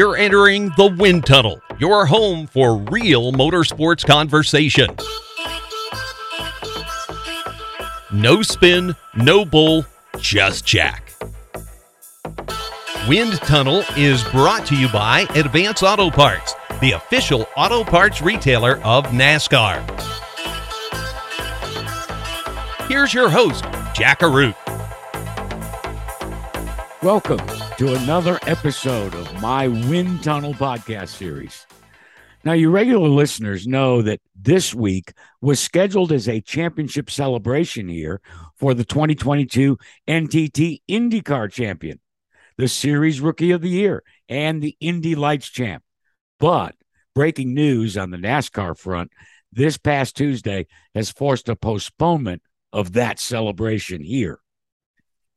[0.00, 4.88] You're entering the Wind Tunnel, your home for real motorsports conversation.
[8.10, 9.84] No spin, no bull,
[10.18, 11.12] just Jack.
[13.10, 18.78] Wind Tunnel is brought to you by Advance Auto Parts, the official auto parts retailer
[18.78, 19.82] of NASCAR.
[22.88, 24.56] Here's your host, Jack Arute.
[27.02, 31.66] Welcome to another episode of my Wind Tunnel podcast series.
[32.44, 38.20] Now, you regular listeners know that this week was scheduled as a championship celebration year
[38.56, 42.00] for the 2022 NTT IndyCar champion,
[42.58, 45.82] the series rookie of the year, and the Indy Lights champ.
[46.38, 46.74] But
[47.14, 49.10] breaking news on the NASCAR front
[49.54, 52.42] this past Tuesday has forced a postponement
[52.74, 54.38] of that celebration here.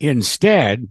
[0.02, 0.89] Instead,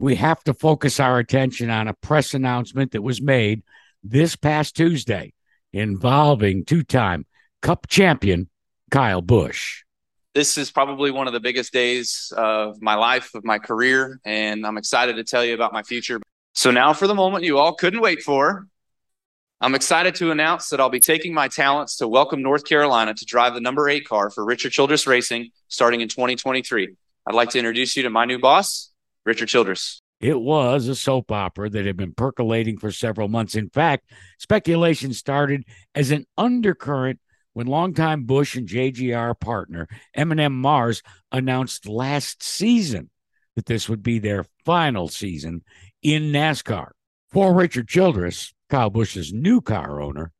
[0.00, 3.62] we have to focus our attention on a press announcement that was made
[4.02, 5.34] this past Tuesday
[5.72, 7.26] involving two time
[7.60, 8.48] Cup champion
[8.90, 9.84] Kyle Busch.
[10.34, 14.66] This is probably one of the biggest days of my life, of my career, and
[14.66, 16.20] I'm excited to tell you about my future.
[16.54, 18.66] So, now for the moment you all couldn't wait for.
[19.62, 23.24] I'm excited to announce that I'll be taking my talents to Welcome North Carolina to
[23.26, 26.88] drive the number eight car for Richard Childress Racing starting in 2023.
[27.26, 28.89] I'd like to introduce you to my new boss,
[29.24, 30.02] Richard Childress.
[30.20, 33.54] It was a soap opera that had been percolating for several months.
[33.54, 37.20] In fact, speculation started as an undercurrent
[37.54, 43.10] when longtime Busch and JGR partner M&M Mars announced last season
[43.56, 45.62] that this would be their final season
[46.02, 46.90] in NASCAR.
[47.32, 50.32] For Richard Childress, Kyle Busch's new car owner,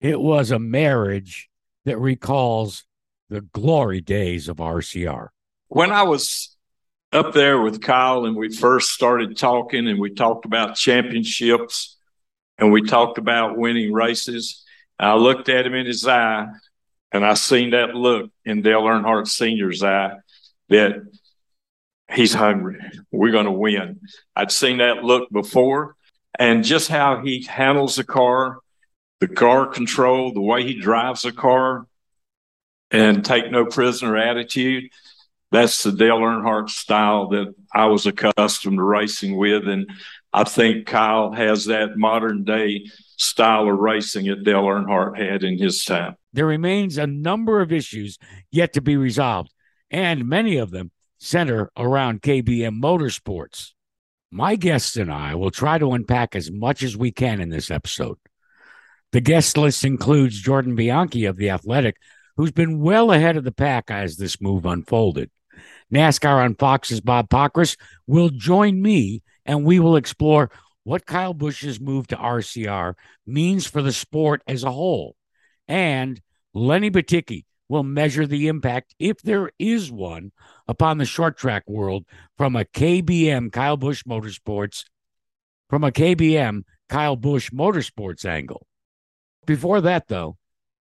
[0.00, 1.48] it was a marriage
[1.84, 2.84] that recalls
[3.28, 5.28] the glory days of RCR.
[5.68, 6.56] When I was
[7.12, 11.96] up there with Kyle and we first started talking and we talked about championships
[12.58, 14.64] and we talked about winning races.
[14.98, 16.46] I looked at him in his eye
[17.12, 20.16] and I seen that look in Dale Earnhardt Sr.'s eye
[20.68, 20.96] that
[22.12, 22.78] he's hungry.
[23.10, 24.00] We're going to win.
[24.36, 25.96] I'd seen that look before
[26.38, 28.58] and just how he handles the car,
[29.20, 31.86] the car control, the way he drives the car
[32.90, 34.90] and take no prisoner attitude
[35.50, 39.66] that's the Dale Earnhardt style that I was accustomed to racing with.
[39.66, 39.90] And
[40.32, 42.86] I think Kyle has that modern day
[43.16, 46.16] style of racing that Dale Earnhardt had in his time.
[46.32, 48.18] There remains a number of issues
[48.50, 49.52] yet to be resolved,
[49.90, 53.72] and many of them center around KBM Motorsports.
[54.30, 57.70] My guests and I will try to unpack as much as we can in this
[57.70, 58.18] episode.
[59.12, 61.96] The guest list includes Jordan Bianchi of The Athletic,
[62.36, 65.30] who's been well ahead of the pack as this move unfolded.
[65.92, 67.76] NASCAR on Fox's Bob Pockrass
[68.06, 70.50] will join me and we will explore
[70.84, 72.94] what Kyle Busch's move to RCR
[73.26, 75.16] means for the sport as a whole.
[75.66, 76.20] And
[76.54, 80.32] Lenny Batycki will measure the impact, if there is one,
[80.66, 82.04] upon the short track world
[82.36, 84.84] from a KBM Kyle Busch Motorsports,
[85.68, 88.66] from a KBM Kyle Busch Motorsports angle.
[89.46, 90.38] Before that, though,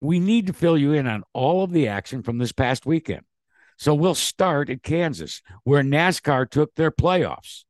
[0.00, 3.22] we need to fill you in on all of the action from this past weekend.
[3.80, 7.64] So we'll start at Kansas, where NASCAR took their playoffs.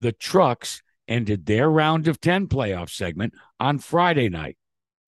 [0.00, 4.56] The trucks ended their round of 10 playoff segment on Friday night.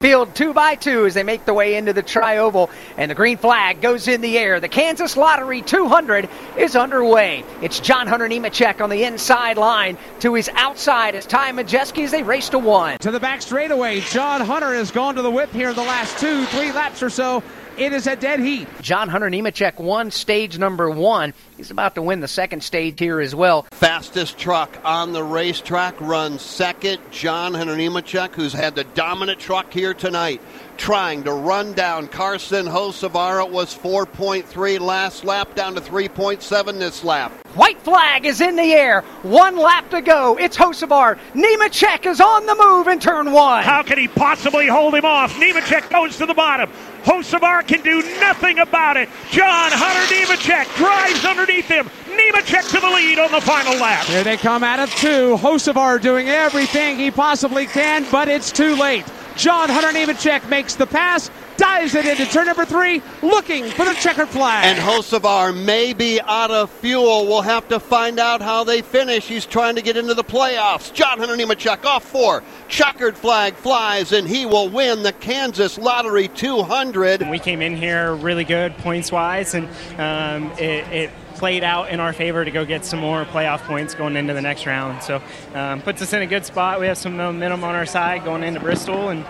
[0.01, 3.37] Field two by two as they make their way into the tri-oval, and the green
[3.37, 4.61] flag goes in the air.
[4.61, 7.43] The Kansas Lottery 200 is underway.
[7.61, 12.13] It's John Hunter Nemechek on the inside line to his outside as Ty Majeski as
[12.13, 12.99] they race to one.
[12.99, 16.17] To the back straightaway, John Hunter has gone to the whip here in the last
[16.21, 17.43] two, three laps or so.
[17.77, 18.69] It is a dead heat.
[18.81, 21.35] John Hunter Nemechek won stage number one.
[21.57, 23.63] He's about to win the second stage here as well.
[23.73, 27.01] Fastest truck on the racetrack runs second.
[27.11, 30.41] John Hunter Nemechek, who's had the dominant truck here tonight,
[30.77, 33.45] trying to run down Carson Hocevar.
[33.45, 37.33] It was 4.3 last lap, down to 3.7 this lap.
[37.55, 39.03] White flag is in the air.
[39.23, 40.37] One lap to go.
[40.39, 41.19] It's Hocevar.
[41.35, 43.65] Nemechek is on the move in turn one.
[43.65, 45.35] How can he possibly hold him off?
[45.35, 46.71] Nemechek goes to the bottom.
[47.05, 49.09] Hocevar can do nothing about it.
[49.31, 51.87] John Hunter Nemechek drives underneath him.
[52.07, 54.07] Nemechek to the lead on the final lap.
[54.07, 55.37] Here they come out of two.
[55.37, 59.05] Hocevar doing everything he possibly can, but it's too late.
[59.37, 63.95] John Hunter Nemechek makes the pass, dives it into turn number three, looking for the
[63.95, 64.65] checkered flag.
[64.65, 67.27] And Hocevar may be out of fuel.
[67.27, 69.27] We'll have to find out how they finish.
[69.27, 70.93] He's trying to get into the playoffs.
[70.93, 72.43] John Hunter Nemechek off four.
[72.69, 77.29] Checkered flag flies, and he will win the Kansas Lottery 200.
[77.31, 79.69] We came in here really good points wise, and
[79.99, 83.95] um, it, it played out in our favor to go get some more playoff points
[83.95, 85.03] going into the next round.
[85.03, 85.21] So
[85.55, 86.81] um, puts us in a good spot.
[86.81, 89.25] We have some momentum on our side going into Bristol, and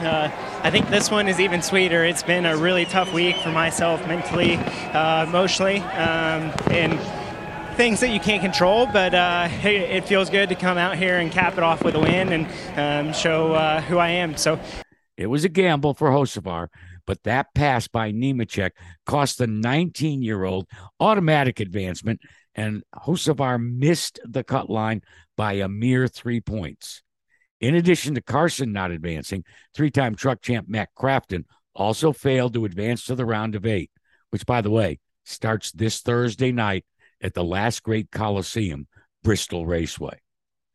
[0.00, 0.30] uh,
[0.62, 2.04] I think this one is even sweeter.
[2.04, 6.98] It's been a really tough week for myself mentally, uh, emotionally, um, and
[7.76, 11.18] things that you can't control, but uh, it, it, feels good to come out here
[11.18, 12.46] and cap it off with a win and
[12.78, 14.36] um, show uh, who I am.
[14.36, 14.60] So
[15.16, 16.68] it was a gamble for Hocevar,
[17.06, 18.70] but that pass by Nemechek
[19.06, 20.66] cost the 19 year old
[21.00, 22.20] automatic advancement,
[22.54, 25.02] and Hocevar missed the cut line
[25.36, 27.02] by a mere three points.
[27.64, 32.66] In addition to Carson not advancing, three time truck champ Matt Crafton also failed to
[32.66, 33.90] advance to the round of eight,
[34.28, 36.84] which, by the way, starts this Thursday night
[37.22, 38.86] at the last great Coliseum,
[39.22, 40.20] Bristol Raceway.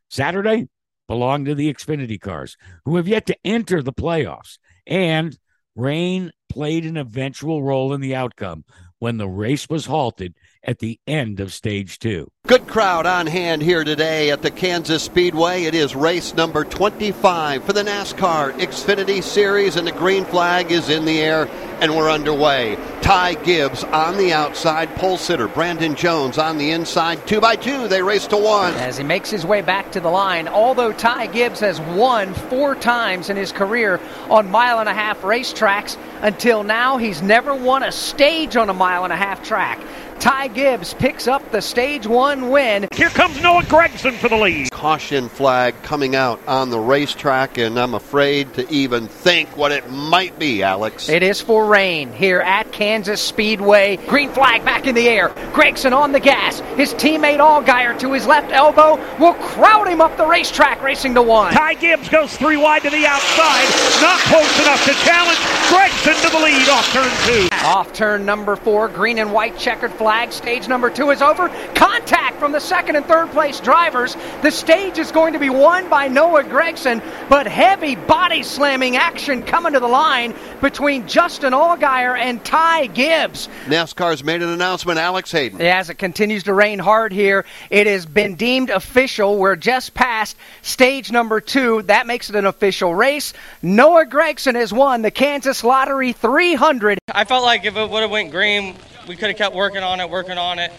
[0.09, 0.67] Saturday
[1.07, 4.57] belonged to the Xfinity cars, who have yet to enter the playoffs.
[4.87, 5.37] And
[5.75, 8.65] rain played an eventual role in the outcome
[8.97, 10.33] when the race was halted
[10.63, 12.29] at the end of stage two.
[12.47, 15.63] Good crowd on hand here today at the Kansas Speedway.
[15.63, 20.89] It is race number 25 for the NASCAR Xfinity Series, and the green flag is
[20.89, 21.47] in the air,
[21.79, 22.77] and we're underway.
[23.01, 27.25] Ty Gibbs on the outside, pole sitter Brandon Jones on the inside.
[27.27, 28.73] Two by two, they race to one.
[28.75, 32.75] As he makes his way back to the line, although Ty Gibbs has won four
[32.75, 37.83] times in his career on mile and a half racetracks, until now he's never won
[37.83, 39.79] a stage on a mile and a half track.
[40.19, 42.89] Ty Gibbs picks up the stage one win.
[42.93, 44.69] Here comes Noah Gragson for the lead.
[44.69, 49.89] Caution flag coming out on the racetrack, and I'm afraid to even think what it
[49.89, 51.07] might be, Alex.
[51.07, 53.95] It is for rain here at Kansas Speedway.
[54.07, 55.29] Green flag back in the air.
[55.53, 56.59] Gregson on the gas.
[56.75, 61.21] His teammate Allgaier to his left elbow will crowd him up the racetrack, racing to
[61.21, 61.53] one.
[61.53, 63.67] Ty Gibbs goes three wide to the outside.
[64.01, 65.39] Not close enough to challenge.
[65.69, 67.47] Gragson to the lead off turn two.
[67.65, 70.33] Off turn number four, green and white checkered flag flag.
[70.33, 71.49] Stage number two is over.
[71.75, 74.15] Contact from the second and third place drivers.
[74.41, 79.43] The stage is going to be won by Noah Gragson, but heavy body slamming action
[79.43, 83.49] coming to the line between Justin Allgaier and Ty Gibbs.
[83.65, 85.61] NASCAR's made an announcement, Alex Hayden.
[85.61, 89.37] As it continues to rain hard here, it has been deemed official.
[89.37, 91.83] We're just past stage number two.
[91.83, 93.33] That makes it an official race.
[93.61, 96.97] Noah Gragson has won the Kansas Lottery 300.
[97.13, 98.75] I felt like if it would have went green,
[99.07, 100.71] we could have kept working on it, working on it.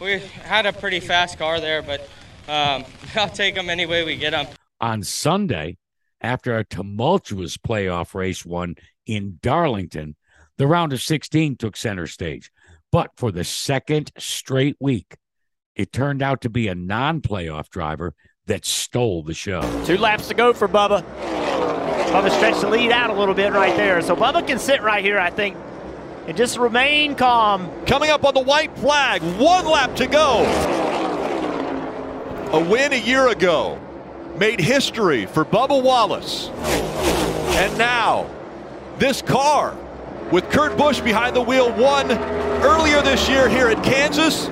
[0.00, 2.00] We had a pretty fast car there, but
[2.48, 2.84] um,
[3.16, 4.46] I'll take them any way we get them.
[4.80, 5.78] On Sunday,
[6.20, 8.74] after a tumultuous playoff race won
[9.06, 10.16] in Darlington,
[10.58, 12.50] the round of 16 took center stage.
[12.90, 15.16] But for the second straight week,
[15.74, 18.14] it turned out to be a non playoff driver
[18.46, 19.62] that stole the show.
[19.84, 21.02] Two laps to go for Bubba.
[22.14, 24.00] Bubba stretched the lead out a little bit right there.
[24.00, 25.56] So Bubba can sit right here, I think,
[26.28, 27.68] and just remain calm.
[27.86, 30.44] Coming up on the white flag, one lap to go.
[32.52, 33.80] A win a year ago
[34.38, 36.50] made history for Bubba Wallace.
[37.56, 38.30] And now,
[38.98, 39.76] this car
[40.30, 42.12] with Kurt Busch behind the wheel won
[42.62, 44.46] earlier this year here at Kansas.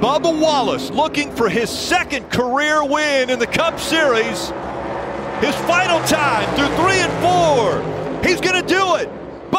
[0.00, 4.52] Bubba Wallace looking for his second career win in the Cup Series.
[5.40, 6.67] His final time through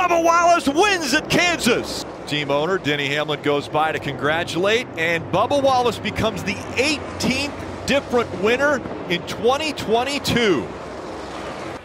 [0.10, 2.04] Bubba Wallace wins at Kansas.
[2.26, 8.42] Team owner Denny Hamlin goes by to congratulate, and Bubba Wallace becomes the 18th different
[8.42, 8.78] winner
[9.08, 10.68] in 2022.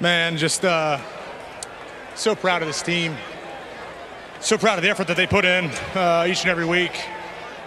[0.01, 0.99] Man, just uh,
[2.15, 3.15] so proud of this team.
[4.41, 6.99] So proud of the effort that they put in uh, each and every week.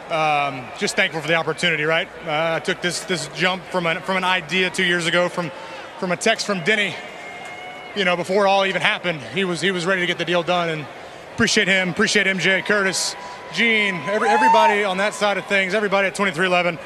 [0.10, 2.08] Um, just thankful for the opportunity, right?
[2.26, 5.52] Uh, I took this this jump from an, from an idea two years ago from
[6.00, 6.96] from a text from Denny
[7.98, 10.26] you know, before it all even happened, he was he was ready to get the
[10.26, 10.70] deal done.
[10.70, 10.86] And
[11.34, 13.16] appreciate him, appreciate MJ, Curtis,
[13.54, 16.80] Gene, every, everybody on that side of things, everybody at 23XI,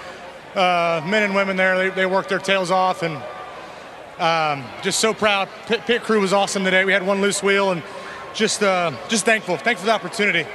[0.56, 3.16] uh, men and women there, they, they worked their tails off, and
[4.20, 5.50] um, just so proud.
[5.68, 6.86] Pit, pit, crew was awesome today.
[6.86, 7.84] We had one loose wheel, and
[8.34, 10.46] just uh, just thankful, thankful for the opportunity.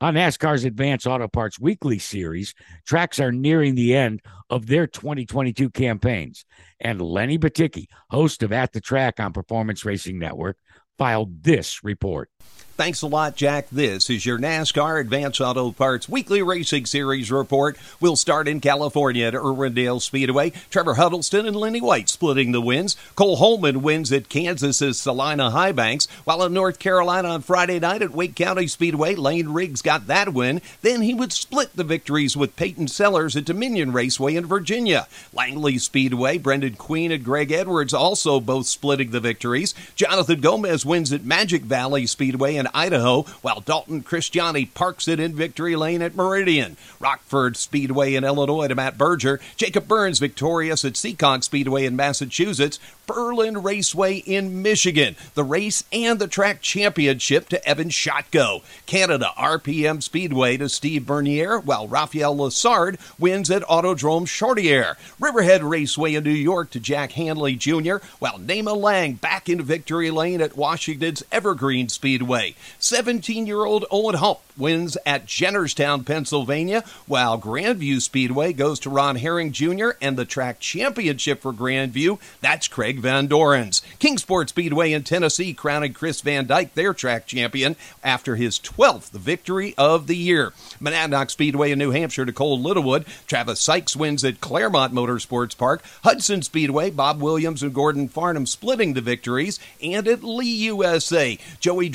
[0.00, 2.54] On NASCAR's Advance Auto Parts Weekly Series,
[2.86, 6.44] tracks are nearing the end of their 2022 campaigns.
[6.78, 10.56] And Lenny Batycki, host of At the Track on Performance Racing Network,
[10.98, 12.30] filed this report.
[12.78, 13.66] Thanks a lot, Jack.
[13.72, 17.76] This is your NASCAR Advance Auto Parts Weekly Racing Series report.
[17.98, 20.52] We'll start in California at Irwindale Speedway.
[20.70, 22.96] Trevor Huddleston and Lenny White splitting the wins.
[23.16, 28.12] Cole Holman wins at Kansas's Salina Highbanks, while in North Carolina on Friday night at
[28.12, 30.60] Wake County Speedway, Lane Riggs got that win.
[30.82, 35.08] Then he would split the victories with Peyton Sellers at Dominion Raceway in Virginia.
[35.32, 39.74] Langley Speedway, Brendan Queen and Greg Edwards also both splitting the victories.
[39.96, 45.34] Jonathan Gomez wins at Magic Valley Speedway in Idaho, while Dalton Christiani parks it in
[45.34, 46.76] victory lane at Meridian.
[47.00, 49.40] Rockford Speedway in Illinois to Matt Berger.
[49.56, 52.78] Jacob Burns victorious at Seekonk Speedway in Massachusetts.
[53.06, 55.16] Berlin Raceway in Michigan.
[55.34, 58.62] The race and the track championship to Evan Shotko.
[58.86, 64.96] Canada RPM Speedway to Steve Bernier, while Rafael Lessard wins at Autodrome Chartier.
[65.18, 70.10] Riverhead Raceway in New York to Jack Hanley Jr., while Nema Lang back in victory
[70.10, 72.54] lane at Washington's Evergreen Speedway.
[72.78, 79.16] 17 year old Owen Hump wins at Jennerstown, Pennsylvania, while Grandview Speedway goes to Ron
[79.16, 79.90] Herring Jr.
[80.00, 83.82] and the track championship for Grandview, that's Craig Van Dorens.
[83.98, 89.74] Kingsport Speedway in Tennessee crowning Chris Van Dyke their track champion after his 12th victory
[89.78, 90.52] of the year.
[90.80, 93.04] Monadnock Speedway in New Hampshire to Cole Littlewood.
[93.26, 95.82] Travis Sykes wins at Claremont Motorsports Park.
[96.04, 99.60] Hudson Speedway, Bob Williams and Gordon Farnham splitting the victories.
[99.82, 101.88] And at Lee USA, Joey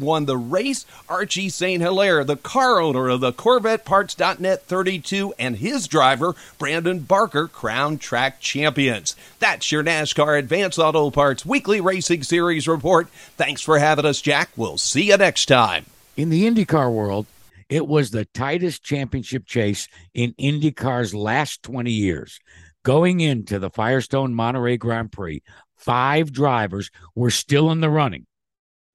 [0.00, 0.86] Won the race.
[1.08, 1.82] Archie St.
[1.82, 8.40] Hilaire, the car owner of the CorvetteParts.net 32, and his driver, Brandon Barker, crown track
[8.40, 9.14] champions.
[9.38, 13.08] That's your NASCAR Advance Auto Parts Weekly Racing Series report.
[13.36, 14.50] Thanks for having us, Jack.
[14.56, 15.86] We'll see you next time.
[16.16, 17.26] In the IndyCar world,
[17.68, 22.38] it was the tightest championship chase in IndyCar's last 20 years.
[22.84, 25.42] Going into the Firestone Monterey Grand Prix,
[25.76, 28.26] five drivers were still in the running.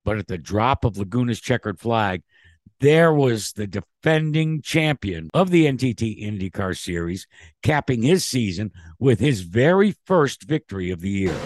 [0.07, 2.23] But at the drop of Laguna's checkered flag,
[2.79, 7.27] there was the defending champion of the NTT IndyCar Series,
[7.61, 11.37] capping his season with his very first victory of the year.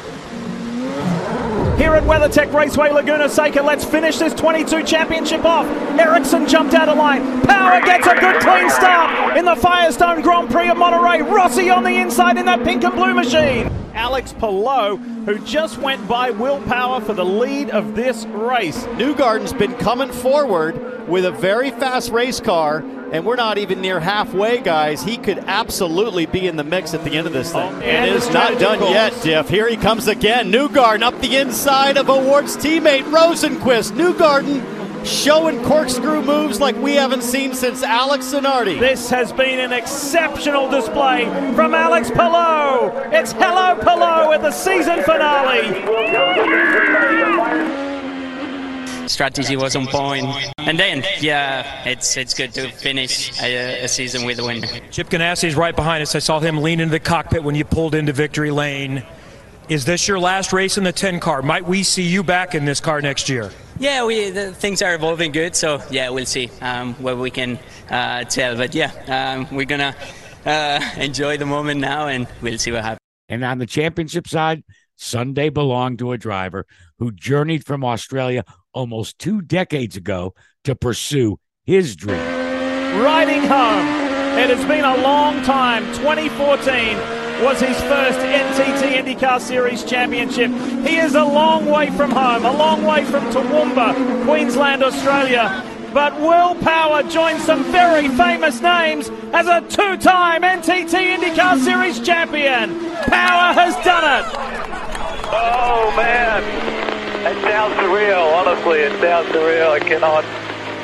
[1.79, 5.65] Here at WeatherTech Raceway Laguna Seca, let's finish this 22 championship off.
[5.99, 7.41] Ericsson jumped out of line.
[7.41, 11.23] Power gets a good clean start in the Firestone Grand Prix of Monterey.
[11.23, 13.80] Rossi on the inside in that pink and blue machine.
[13.93, 18.83] Alex Palou, who just went by Will Power for the lead of this race.
[18.97, 23.99] Newgarden's been coming forward with a very fast race car, and we're not even near
[23.99, 25.03] halfway, guys.
[25.03, 27.61] He could absolutely be in the mix at the end of this thing.
[27.61, 29.49] Oh, and and it is not done yet, Diff.
[29.49, 30.51] Here he comes again.
[30.51, 33.91] Newgarden up the inside of O'Ward's teammate Rosenqvist.
[33.91, 38.79] Newgarden showing corkscrew moves like we haven't seen since Alex Zanardi.
[38.79, 42.91] This has been an exceptional display from Alex Palou.
[43.11, 45.71] It's Hello Palou at the season finale.
[49.11, 50.25] strategy was on point.
[50.57, 54.63] And then, yeah, it's it's good to finish a, a season with a win.
[54.89, 56.15] Chip Ganassi is right behind us.
[56.15, 59.03] I saw him lean into the cockpit when you pulled into victory lane.
[59.69, 61.41] Is this your last race in the 10 car?
[61.41, 63.51] Might we see you back in this car next year?
[63.81, 67.57] Yeah, we the, things are evolving good, so yeah, we'll see um, what we can
[67.89, 68.55] uh, tell.
[68.55, 69.95] But yeah, um, we're gonna
[70.45, 72.99] uh, enjoy the moment now, and we'll see what happens.
[73.27, 74.63] And on the championship side,
[74.97, 76.67] Sunday belonged to a driver
[76.99, 82.19] who journeyed from Australia almost two decades ago to pursue his dream.
[83.01, 83.87] Riding home.
[84.37, 85.83] It has been a long time.
[85.95, 90.51] 2014 was his first NTT IndyCar Series championship.
[90.85, 95.65] He is a long way from home, a long way from Toowoomba, Queensland, Australia.
[95.91, 101.99] But Will Power joins some very famous names as a two time NTT IndyCar Series
[101.99, 102.79] champion.
[103.05, 104.25] Power has done it.
[105.33, 106.43] Oh man,
[107.25, 108.33] it sounds surreal.
[108.35, 109.71] Honestly, it sounds surreal.
[109.71, 110.23] I cannot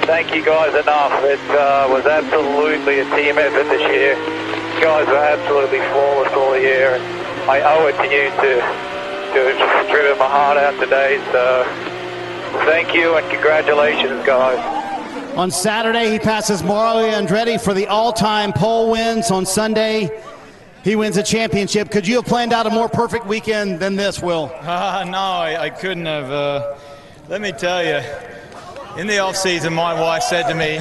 [0.07, 1.23] thank you guys enough.
[1.23, 4.36] It uh, was absolutely a team effort this year.
[4.77, 8.87] You guys were absolutely flawless all year, and I owe it to you to
[9.33, 11.17] to have just driven my heart out today.
[11.31, 11.63] So
[12.63, 15.35] thank you and congratulations, guys.
[15.35, 19.31] On Saturday, he passes Mario Andretti for the all-time pole wins.
[19.31, 20.11] On Sunday,
[20.83, 21.89] he wins a championship.
[21.89, 24.51] Could you have planned out a more perfect weekend than this, Will?
[24.61, 26.31] Uh, no, I, I couldn't have.
[26.31, 26.77] Uh,
[27.29, 27.99] let me tell you,
[28.99, 30.77] in the off season, my wife said to me,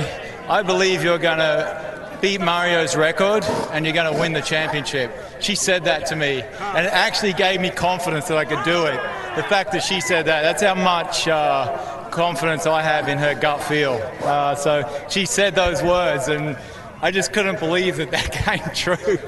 [0.48, 1.85] I believe you're going to
[2.20, 5.10] beat Mario's record and you're going to win the championship.
[5.40, 8.86] She said that to me, and it actually gave me confidence that I could do
[8.86, 9.00] it.
[9.36, 13.34] The fact that she said that, that's how much uh, confidence I have in her
[13.34, 14.00] gut feel.
[14.22, 16.56] Uh, so she said those words, and
[17.02, 19.18] I just couldn't believe that that came true.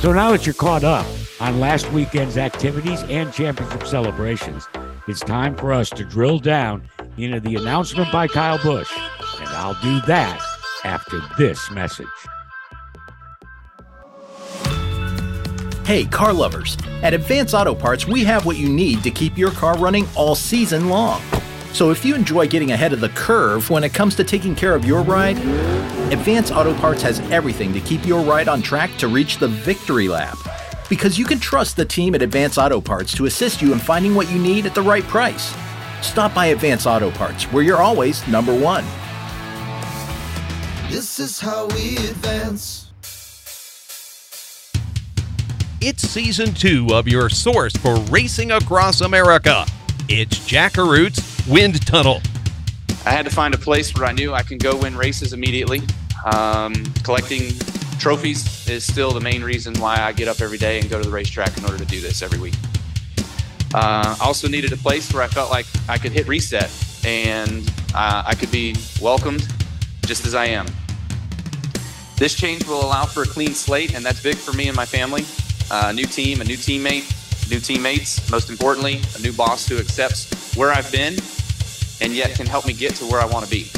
[0.00, 1.06] So now that you're caught up
[1.40, 4.68] on last weekend's activities and championship celebrations,
[5.08, 8.90] it's time for us to drill down into the announcement by Kyle Busch.
[9.38, 10.40] And I'll do that
[10.84, 12.06] after this message.
[15.84, 16.76] Hey, car lovers.
[17.02, 20.36] At Advance Auto Parts, we have what you need to keep your car running all
[20.36, 21.20] season long.
[21.72, 24.74] So if you enjoy getting ahead of the curve when it comes to taking care
[24.74, 25.36] of your ride,
[26.12, 30.08] Advance Auto Parts has everything to keep your ride on track to reach the victory
[30.08, 30.36] lap.
[30.88, 34.14] Because you can trust the team at Advance Auto Parts to assist you in finding
[34.14, 35.54] what you need at the right price.
[36.02, 38.84] stop by Advance Auto Parts, where you're always number one.
[40.90, 42.90] This is how we advance.
[45.80, 49.66] It's season two of your source for racing across America.
[50.08, 52.20] It's Jack Arute's Wind Tunnel.
[53.06, 55.80] I had to find a place where I knew I can go win races immediately.
[56.34, 57.52] Um, collecting
[58.00, 61.08] trophies is still the main reason why I get up every day and go to
[61.08, 62.54] the racetrack in order to do this every week.
[63.72, 66.68] Uh, I also needed a place where I felt like I could hit reset
[67.06, 69.46] and uh, I could be welcomed
[70.10, 70.66] just as I am.
[72.16, 74.84] This change will allow for a clean slate, and that's big for me and my
[74.84, 75.22] family.
[75.70, 77.06] Uh, a new team, a new teammate,
[77.48, 81.14] new teammates, most importantly, a new boss who accepts where I've been
[82.00, 83.70] and yet can help me get to where I want to be.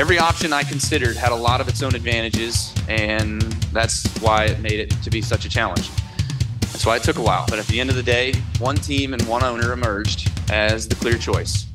[0.00, 3.42] Every option I considered had a lot of its own advantages, and
[3.72, 5.90] that's why it made it to be such a challenge.
[6.60, 9.12] That's why it took a while, but at the end of the day, one team
[9.12, 11.66] and one owner emerged as the clear choice.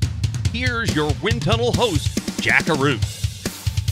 [0.54, 3.21] Here's your Wind Tunnel host, Jack Arute.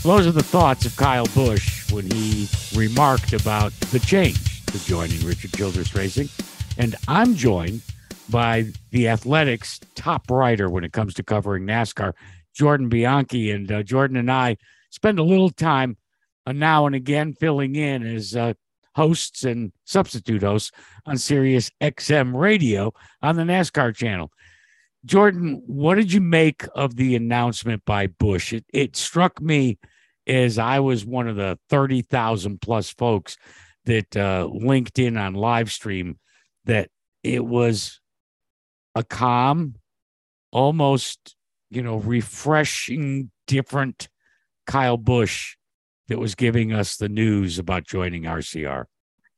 [0.02, 5.20] Those are the thoughts of Kyle Busch when he remarked about the change to joining
[5.26, 6.30] Richard Childress Racing.
[6.78, 7.82] And I'm joined
[8.30, 12.14] by the Athletics top writer when it comes to covering NASCAR,
[12.54, 13.50] Jordan Bianchi.
[13.50, 14.56] And uh, Jordan and I
[14.88, 15.98] spend a little time
[16.46, 18.54] uh, now and again filling in as uh,
[18.96, 20.70] hosts and substitute hosts
[21.04, 22.90] on Sirius XM radio
[23.20, 24.32] on the NASCAR channel.
[25.04, 28.54] Jordan, what did you make of the announcement by Busch?
[28.54, 29.78] It, it struck me
[30.30, 33.36] as I was one of the 30,000 plus folks
[33.84, 36.18] that uh, linked in on live stream
[36.66, 36.88] that
[37.24, 38.00] it was
[38.94, 39.74] a calm,
[40.52, 41.34] almost,
[41.70, 44.08] you know, refreshing, different
[44.66, 45.56] Kyle Busch
[46.08, 48.84] that was giving us the news about joining RCR.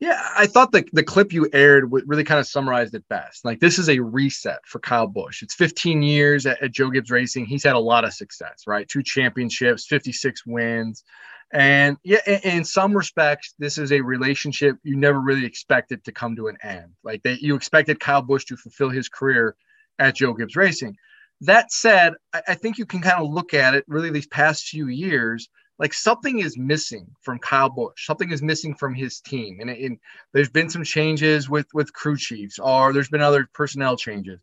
[0.02, 3.44] Yeah, I thought the, the clip you aired really kind of summarized it best.
[3.44, 5.44] Like, this is a reset for Kyle Busch.
[5.44, 7.46] It's 15 years at, at Joe Gibbs Racing.
[7.46, 8.88] He's had a lot of success, right?
[8.88, 11.04] Two championships, 56 wins.
[11.52, 16.10] And yeah, in, in, some respects, this is a relationship you never really expected to
[16.10, 16.94] come to an end.
[17.04, 19.54] Like that, you expected Kyle Busch to fulfill his career
[20.00, 20.96] at Joe Gibbs Racing.
[21.42, 24.66] That said, I, I think you can kind of look at it really these past
[24.66, 25.48] few years
[25.82, 28.06] like something is missing from Kyle Busch.
[28.06, 29.98] Something is missing from his team, and, and
[30.32, 34.38] there's been some changes with with crew chiefs, or there's been other personnel changes,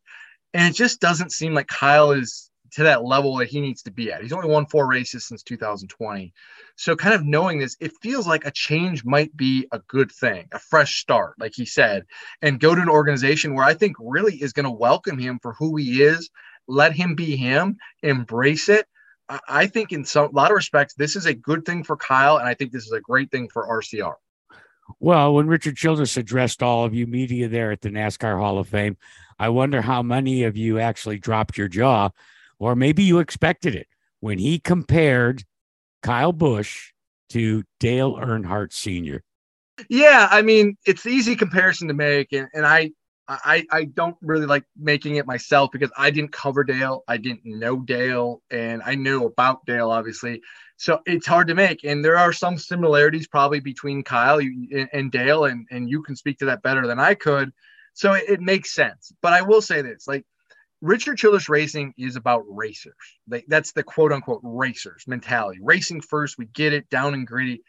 [0.54, 3.92] and it just doesn't seem like Kyle is to that level that he needs to
[3.92, 4.22] be at.
[4.22, 6.34] He's only won four races since 2020.
[6.76, 10.50] So, kind of knowing this, it feels like a change might be a good thing,
[10.52, 12.04] a fresh start, like he said,
[12.42, 15.54] and go to an organization where I think really is going to welcome him for
[15.54, 16.30] who he is,
[16.68, 18.88] let him be him, embrace it,
[19.48, 22.38] I think in some a lot of respects, this is a good thing for Kyle,
[22.38, 24.16] and I think this is a great thing for RCR.
[25.00, 28.68] Well, when Richard Childress addressed all of you media there at the NASCAR Hall of
[28.68, 28.98] Fame,
[29.38, 32.10] I wonder how many of you actually dropped your jaw,
[32.58, 33.88] or maybe you expected it
[34.20, 35.44] when he compared
[36.02, 36.92] Kyle Busch
[37.30, 39.24] to Dale Earnhardt Sr.
[39.88, 42.92] Yeah, I mean, it's easy comparison to make, and, and I
[43.30, 47.04] I, I don't really like making it myself because I didn't cover Dale.
[47.08, 50.42] I didn't know Dale and I knew about Dale, obviously.
[50.78, 51.84] So it's hard to make.
[51.84, 56.40] And there are some similarities probably between Kyle and Dale, and, and you can speak
[56.40, 57.52] to that better than I could.
[57.94, 59.12] So it, it makes sense.
[59.22, 60.26] But I will say this like,
[60.82, 62.96] Richard Childress Racing is about racers.
[63.30, 65.60] Like, that's the quote unquote racers mentality.
[65.62, 67.62] Racing first, we get it down and gritty.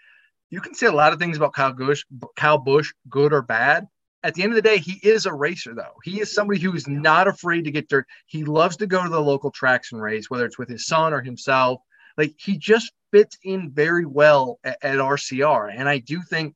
[0.49, 2.05] You can say a lot of things about Kyle Busch,
[2.37, 3.89] Kyle Busch, good or bad
[4.23, 5.97] at the end of the day, he is a racer, though.
[6.05, 8.07] He is somebody who is not afraid to get dirt.
[8.27, 11.13] He loves to go to the local tracks and race, whether it's with his son
[11.13, 11.81] or himself.
[12.19, 15.73] Like he just fits in very well at, at RCR.
[15.75, 16.55] And I do think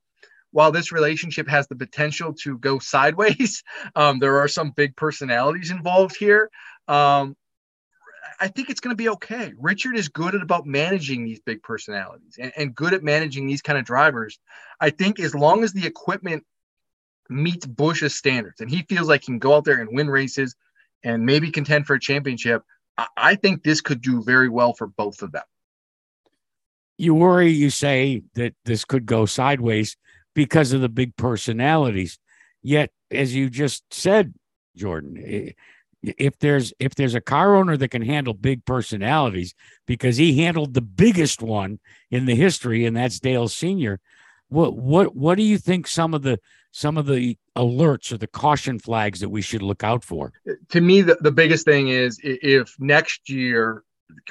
[0.51, 3.63] while this relationship has the potential to go sideways,
[3.97, 6.51] um, there are some big personalities involved here.
[6.87, 7.37] Um,
[8.41, 9.53] I think it's going to be okay.
[9.59, 13.63] Richard is good at about managing these big personalities and, and good at managing these
[13.63, 14.39] kind of drivers.
[14.81, 16.45] I think as long as the equipment
[17.29, 20.55] meets Busch's standards and he feels like he can go out there and win races
[21.03, 22.63] and maybe contend for a championship,
[23.17, 25.43] I think this could do very well for both of them.
[26.97, 29.97] You worry, you say that this could go sideways
[30.35, 32.19] because of the big personalities.
[32.63, 34.35] Yet, as you just said,
[34.77, 35.53] Jordan,
[36.03, 39.55] if there's if there's a car owner that can handle big personalities
[39.87, 44.01] because he handled the biggest one in the history, and that's Dale Senior,
[44.55, 46.39] what what what do you think some of the
[46.71, 50.33] some of the alerts or the caution flags that we should look out for?
[50.71, 53.85] To me, the, the biggest thing is if next year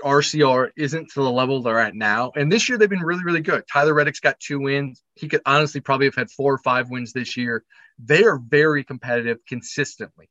[0.04, 3.42] RCR isn't to the level they're at now, and this year they've been really, really
[3.42, 3.64] good.
[3.72, 5.04] Tyler Reddick's got two wins.
[5.16, 7.64] He could honestly probably have had four or five wins this year.
[8.04, 10.30] They are very competitive consistently.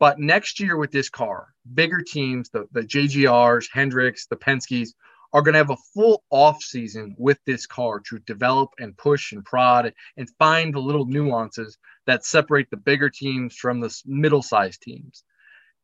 [0.00, 4.94] But next year with this car, bigger teams, the, the JGRs, Hendricks, the Penske's,
[5.34, 9.32] are going to have a full off season with this car to develop and push
[9.32, 14.42] and prod and find the little nuances that separate the bigger teams from the middle
[14.42, 15.24] sized teams.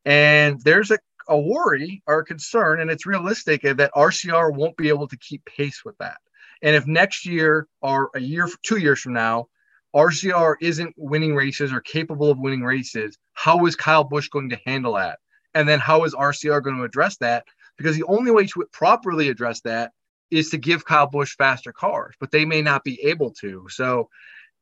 [0.04, 4.76] And there's a, a worry or a concern, and it's realistic eh, that RCR won't
[4.76, 6.18] be able to keep pace with that.
[6.62, 9.48] And if next year or a year, two years from now,
[9.96, 14.60] RCR isn't winning races or capable of winning races, how is Kyle Busch going to
[14.64, 15.18] handle that?
[15.54, 17.44] And then how is RCR going to address that?
[17.80, 19.92] Because the only way to properly address that
[20.30, 23.66] is to give Kyle Busch faster cars, but they may not be able to.
[23.70, 24.10] So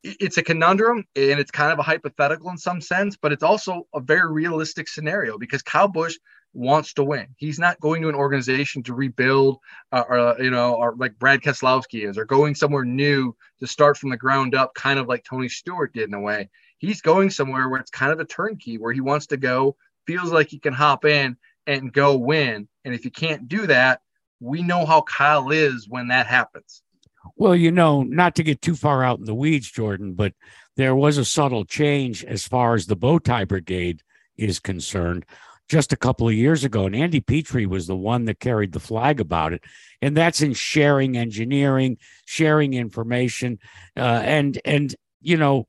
[0.05, 3.89] it's a conundrum and it's kind of a hypothetical in some sense, but it's also
[3.93, 6.15] a very realistic scenario because Kyle Busch
[6.55, 7.27] wants to win.
[7.37, 9.59] He's not going to an organization to rebuild,
[9.91, 13.99] uh, or you know, or like Brad Keselowski is, or going somewhere new to start
[13.99, 16.49] from the ground up, kind of like Tony Stewart did in a way.
[16.79, 19.77] He's going somewhere where it's kind of a turnkey, where he wants to go,
[20.07, 21.37] feels like he can hop in
[21.69, 22.67] and go win.
[22.85, 24.01] And if you can't do that,
[24.41, 26.83] we know how Kyle is when that happens.
[27.37, 30.33] Well, you know, not to get too far out in the weeds, Jordan, but
[30.77, 34.03] there was a subtle change as far as the bow tie brigade
[34.37, 35.27] is concerned
[35.69, 36.87] just a couple of years ago.
[36.87, 39.63] And Andy Petree was the one that carried the flag about it.
[40.01, 43.59] And that's in sharing engineering, sharing information,
[43.97, 45.67] uh, and and you know,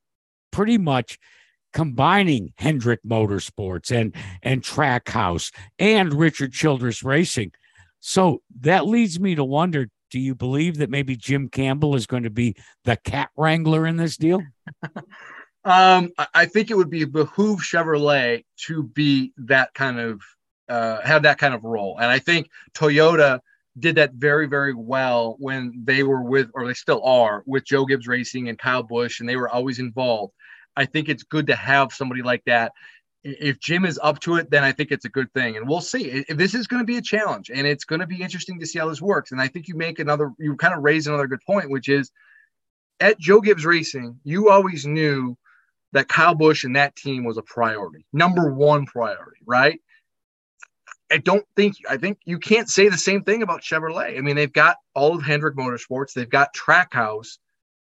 [0.52, 1.18] pretty much
[1.74, 7.52] combining Hendrick Motorsports and and Trackhouse and Richard Childress Racing.
[8.00, 12.24] So that leads me to wonder do you believe that maybe Jim Campbell is going
[12.24, 14.42] to be the cat wrangler in this deal?
[15.64, 20.22] um, I think it would be behoove Chevrolet to be that kind of
[20.68, 23.40] uh, have that kind of role, and I think Toyota
[23.78, 27.86] did that very very well when they were with, or they still are, with Joe
[27.86, 30.34] Gibbs Racing and Kyle Busch, and they were always involved.
[30.80, 32.72] I think it's good to have somebody like that
[33.24, 35.58] if Jim is up to it, then I think it's a good thing.
[35.58, 36.24] And we'll see.
[36.30, 38.80] This is going to be a challenge and it's going to be interesting to see
[38.80, 39.32] how this works.
[39.32, 42.12] And I think you make another, you kind of raise another good point, which is
[43.00, 45.38] at Joe Gibbs Racing, you always knew
[45.92, 49.82] that Kyle Busch and that team was a priority, number one priority, right?
[51.12, 54.18] I don't think, I think you can't say the same thing about Chevrolet.
[54.18, 57.40] I mean, they've got all of Hendrick Motorsports, they've got Trackhouse.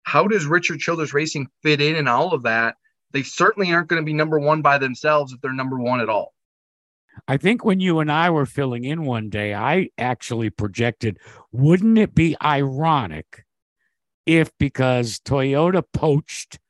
[0.09, 2.77] How does Richard Childress Racing fit in and all of that?
[3.13, 6.09] they certainly aren't going to be number one by themselves if they're number one at
[6.09, 6.35] all.
[7.27, 11.19] I think when you and I were filling in one day, I actually projected,
[11.51, 13.45] wouldn't it be ironic
[14.25, 16.61] if because Toyota poached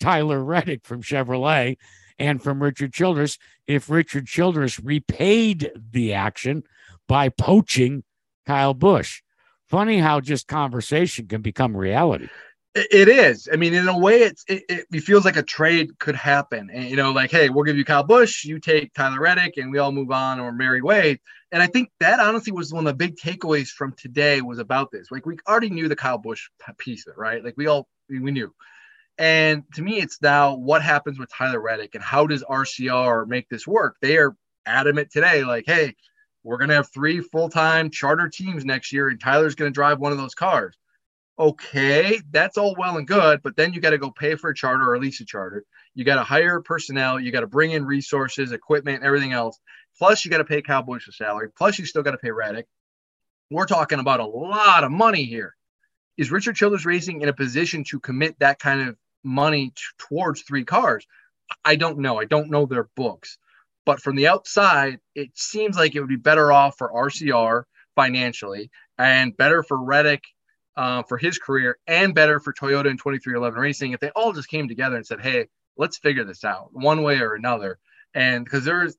[0.00, 1.76] Tyler Reddick from Chevrolet
[2.18, 6.64] and from Richard Childress, if Richard Childress repaid the action
[7.06, 8.02] by poaching
[8.46, 9.22] Kyle Busch?
[9.68, 12.28] Funny how just conversation can become reality.
[12.74, 13.48] It is.
[13.52, 16.70] I mean, in a way, it's it, it, feels like a trade could happen.
[16.72, 19.72] And you know, like, hey, we'll give you Kyle Busch, you take Tyler Reddick, and
[19.72, 21.18] we all move on, or Mary Wade.
[21.50, 24.92] And I think that honestly was one of the big takeaways from today was about
[24.92, 25.10] this.
[25.10, 27.42] Like, we already knew the Kyle Busch piece of it, right?
[27.42, 28.54] Like, we all we knew.
[29.18, 33.48] And to me, it's now what happens with Tyler Reddick and how does RCR make
[33.48, 33.96] this work?
[34.00, 35.96] They are adamant today, like, hey,
[36.44, 40.12] we're gonna have three full time charter teams next year, and Tyler's gonna drive one
[40.12, 40.76] of those cars
[41.38, 44.54] okay, that's all well and good, but then you got to go pay for a
[44.54, 45.64] charter or lease a charter.
[45.94, 49.58] You got to hire personnel, you got to bring in resources, equipment, everything else.
[49.98, 51.48] Plus, you got to pay Cowboys a salary.
[51.56, 52.66] Plus, you still got to pay Reddick.
[53.50, 55.54] We're talking about a lot of money here.
[56.16, 60.42] Is Richard Childress Racing in a position to commit that kind of money t- towards
[60.42, 61.06] three cars?
[61.64, 62.20] I don't know.
[62.20, 63.38] I don't know their books.
[63.86, 67.64] But from the outside, it seems like it would be better off for RCR
[67.96, 70.22] financially and better for Reddick
[70.80, 74.48] uh, for his career and better for Toyota and 23XI Racing if they all just
[74.48, 75.44] came together and said, hey,
[75.76, 77.78] let's figure this out one way or another.
[78.14, 78.96] And because there's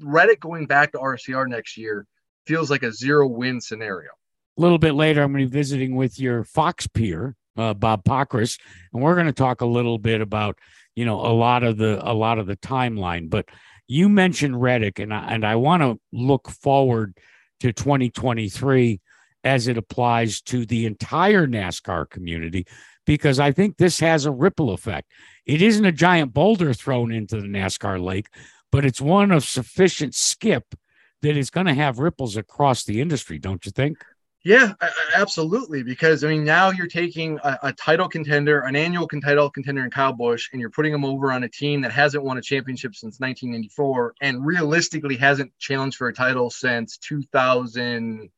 [0.00, 2.06] Reddick going back to RCR next year
[2.46, 4.08] feels like a zero win scenario.
[4.56, 8.02] A little bit later, I'm going to be visiting with your Fox peer, uh, Bob
[8.04, 8.58] Pockrass,
[8.94, 10.58] and we're going to talk a little bit about,
[10.96, 13.28] you know, a lot of the a lot of the timeline.
[13.28, 13.46] But
[13.86, 17.14] you mentioned Reddick, and I, and I want to look forward
[17.60, 19.00] to 2023
[19.44, 22.66] as it applies to the entire NASCAR community,
[23.06, 25.10] because I think this has a ripple effect.
[25.46, 28.28] It isn't a giant boulder thrown into the NASCAR lake,
[28.70, 30.74] but it's one of sufficient skip
[31.22, 33.98] that is going to have ripples across the industry, don't you think?
[34.42, 34.72] Yeah,
[35.14, 35.82] absolutely.
[35.82, 39.90] Because I mean, now you're taking a, a, title contender, an annual title contender in
[39.90, 42.94] Kyle Busch, and you're putting him over on a team that hasn't won a championship
[42.94, 48.30] since 1994, and realistically hasn't challenged for a title since 2000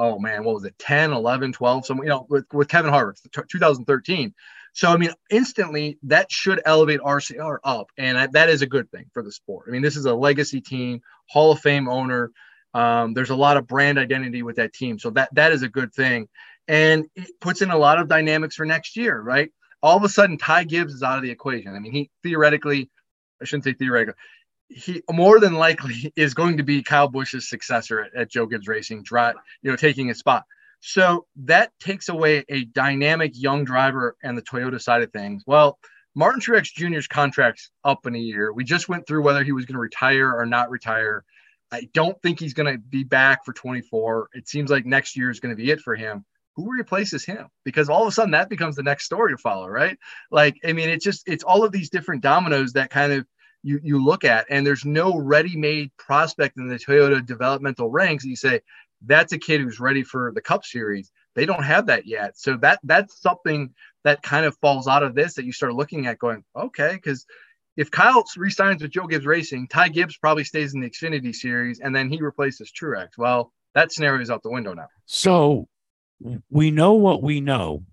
[0.00, 3.16] oh man, what was it, 10, 11, 12, some, you know, with, with Kevin Harvick,
[3.48, 4.34] 2013.
[4.72, 7.88] So, I mean, instantly that should elevate RCR up.
[7.98, 9.66] And I, that is a good thing for the sport.
[9.68, 12.30] I mean, this is a legacy team, Hall of Fame owner.
[12.72, 14.98] Um, there's a lot of brand identity with that team.
[14.98, 16.28] So that that is a good thing.
[16.66, 19.50] And it puts in a lot of dynamics for next year, right?
[19.82, 21.74] All of a sudden, Ty Gibbs is out of the equation.
[21.74, 22.88] I mean, he theoretically,
[23.42, 24.14] I shouldn't say theoretically,
[24.70, 28.68] he more than likely is going to be Kyle Busch's successor at, at Joe Gibbs
[28.68, 30.44] Racing, dry, you know, taking his spot.
[30.80, 35.42] So that takes away a dynamic young driver and the Toyota side of things.
[35.46, 35.78] Well,
[36.14, 38.52] Martin Truex Jr.'s contract's up in a year.
[38.52, 41.24] We just went through whether he was going to retire or not retire.
[41.70, 44.30] I don't think he's going to be back for 24.
[44.32, 46.24] It seems like next year is going to be it for him.
[46.56, 47.48] Who replaces him?
[47.64, 49.96] Because all of a sudden that becomes the next story to follow, right?
[50.30, 53.26] Like, I mean, it's just it's all of these different dominoes that kind of
[53.62, 58.24] you you look at, and there's no ready-made prospect in the Toyota developmental ranks.
[58.24, 58.60] and You say
[59.06, 61.10] that's a kid who's ready for the Cup Series.
[61.34, 63.72] They don't have that yet, so that that's something
[64.04, 67.26] that kind of falls out of this that you start looking at, going, okay, because
[67.76, 71.80] if Kyle resigns with Joe Gibbs Racing, Ty Gibbs probably stays in the Xfinity Series,
[71.80, 73.10] and then he replaces Truex.
[73.16, 74.88] Well, that scenario is out the window now.
[75.06, 75.68] So
[76.50, 77.84] we know what we know.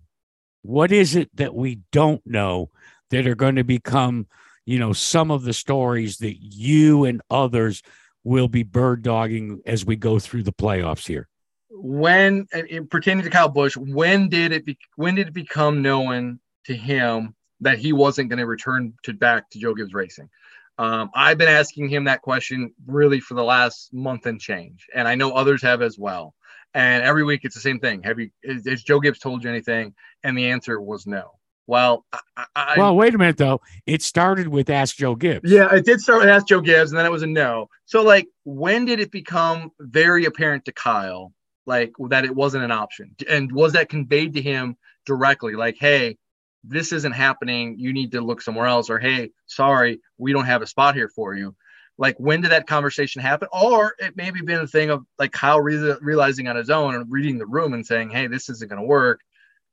[0.64, 2.72] What is it that we don't know
[3.12, 4.28] that are going to become,
[4.68, 7.82] you know, some of the stories that you and others
[8.26, 11.30] will be bird dogging as we go through the playoffs here?
[11.70, 12.48] When
[12.90, 17.34] pertaining to Kyle Busch, when did it be, when did it become known to him
[17.62, 20.30] that he wasn't going to return to back to Joe Gibbs Racing?
[20.78, 25.08] Um, I've been asking him that question really for the last month and change, and
[25.08, 26.36] I know others have as well.
[26.74, 28.04] And every week it's the same thing.
[28.04, 29.96] Have you, has Joe Gibbs told you anything?
[30.24, 31.32] And the answer was no.
[31.68, 32.06] Well,
[32.38, 33.60] I, I, well, wait a minute though.
[33.86, 35.52] It started with Ask Joe Gibbs.
[35.52, 37.70] Yeah, it did start with Ask Joe Gibbs, and then it was a no.
[37.86, 41.34] So, like, when did it become very apparent to Kyle,
[41.66, 43.16] like that it wasn't an option?
[43.30, 46.18] And was that conveyed to him directly, like, hey,
[46.64, 47.78] this isn't happening.
[47.78, 51.10] You need to look somewhere else, or hey, sorry, we don't have a spot here
[51.10, 51.54] for you.
[51.98, 53.50] Like, when did that conversation happen?
[53.52, 57.12] Or it maybe been a thing of like Kyle re- realizing on his own and
[57.12, 59.20] reading the room and saying, hey, this isn't going to work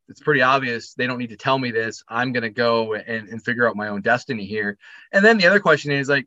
[0.08, 2.02] it's pretty obvious they don't need to tell me this.
[2.08, 4.78] I'm going to go and, and figure out my own destiny here.
[5.12, 6.26] And then the other question is like,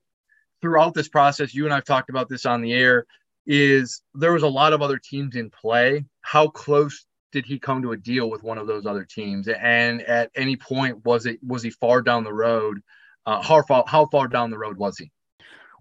[0.62, 3.06] throughout this process, you and I've talked about this on the air,
[3.46, 6.06] is there was a lot of other teams in play.
[6.22, 9.48] How close did he come to a deal with one of those other teams?
[9.48, 12.82] And at any point, was it was he far down the road?
[13.26, 15.12] Uh, how far how far down the road was he?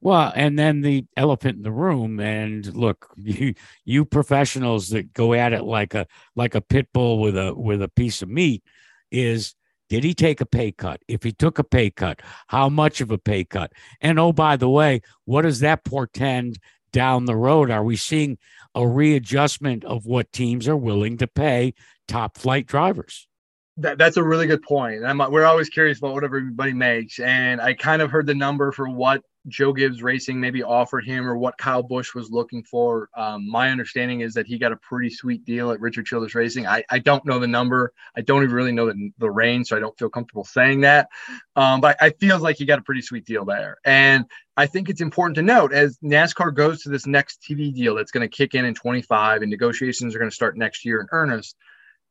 [0.00, 3.54] Well, and then the elephant in the room, and look, you
[3.84, 7.82] you professionals that go at it like a like a pit bull with a with
[7.82, 8.62] a piece of meat
[9.10, 9.54] is
[9.88, 11.00] did he take a pay cut?
[11.06, 13.72] If he took a pay cut, how much of a pay cut?
[14.00, 16.58] And oh, by the way, what does that portend
[16.92, 17.70] down the road?
[17.70, 18.38] Are we seeing
[18.74, 21.74] a readjustment of what teams are willing to pay
[22.08, 23.28] top flight drivers?
[23.76, 25.04] That, that's a really good point.
[25.04, 28.72] I'm, we're always curious about what everybody makes, and I kind of heard the number
[28.72, 33.08] for what Joe Gibbs Racing maybe offered him or what Kyle Busch was looking for.
[33.16, 36.66] Um, my understanding is that he got a pretty sweet deal at Richard Childress Racing.
[36.66, 37.92] I, I don't know the number.
[38.16, 41.08] I don't even really know the, the range, so I don't feel comfortable saying that.
[41.54, 43.78] Um, but I feel like he got a pretty sweet deal there.
[43.84, 44.24] And
[44.56, 48.12] I think it's important to note as NASCAR goes to this next TV deal that's
[48.12, 51.06] going to kick in in 25 and negotiations are going to start next year in
[51.12, 51.56] earnest.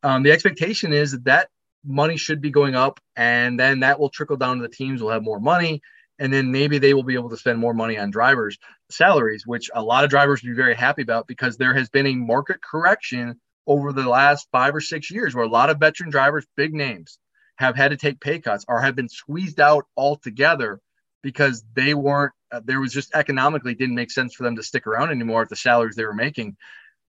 [0.03, 1.49] Um, the expectation is that that
[1.83, 5.11] money should be going up and then that will trickle down to the teams will
[5.11, 5.81] have more money
[6.19, 8.57] and then maybe they will be able to spend more money on drivers
[8.89, 12.07] salaries which a lot of drivers would be very happy about because there has been
[12.07, 16.09] a market correction over the last five or six years where a lot of veteran
[16.09, 17.19] drivers big names
[17.57, 20.79] have had to take pay cuts or have been squeezed out altogether
[21.23, 24.85] because they weren't uh, there was just economically didn't make sense for them to stick
[24.87, 26.55] around anymore at the salaries they were making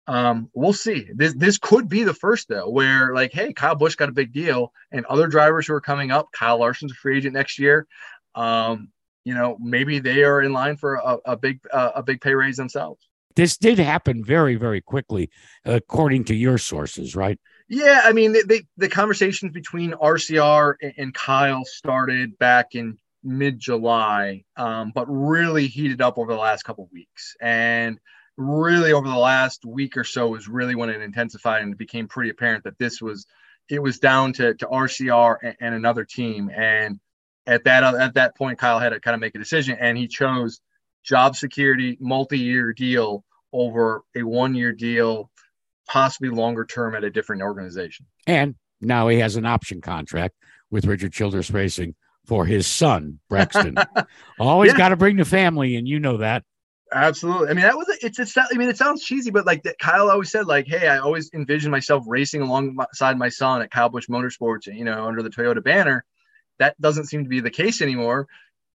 [0.08, 1.08] um, we'll see.
[1.14, 4.32] This this could be the first though, where like, hey, Kyle Busch got a big
[4.32, 7.88] deal, and other drivers who are coming up, Kyle Larson's a free agent next year.
[8.36, 8.90] Um,
[9.26, 12.34] you know, maybe they are in line for a, a big uh, a big pay
[12.34, 13.06] raise themselves.
[13.36, 15.30] This did happen very very quickly,
[15.66, 17.38] according to your sources, right?
[17.68, 22.98] Yeah, I mean, they, they, the conversations between RCR and, and Kyle started back in
[23.24, 28.00] mid July, um, but really heated up over the last couple weeks, and
[28.38, 32.08] really over the last week or so was really when it intensified and it became
[32.08, 33.26] pretty apparent that this was
[33.70, 37.00] it was down to, to RCR and, and another team, and
[37.48, 39.98] at that uh, at that point, Kyle had to kind of make a decision, and
[39.98, 40.62] he chose
[41.04, 45.30] job security, multi-year deal over a one-year deal,
[45.88, 48.06] possibly longer term at a different organization.
[48.28, 50.36] And now he has an option contract
[50.72, 53.76] with Richard Childress Racing for his son Brexton.
[54.40, 54.78] Always yeah.
[54.78, 56.44] got to bring the family, and you know that.
[56.94, 57.50] Absolutely.
[57.50, 58.38] I mean, that was it's it's.
[58.38, 61.30] I mean, it sounds cheesy, but like that, Kyle always said, like, hey, I always
[61.34, 65.64] envisioned myself racing alongside my son at Kyle Busch Motorsports, you know, under the Toyota
[65.64, 66.06] banner.
[66.60, 68.28] That doesn't seem to be the case anymore.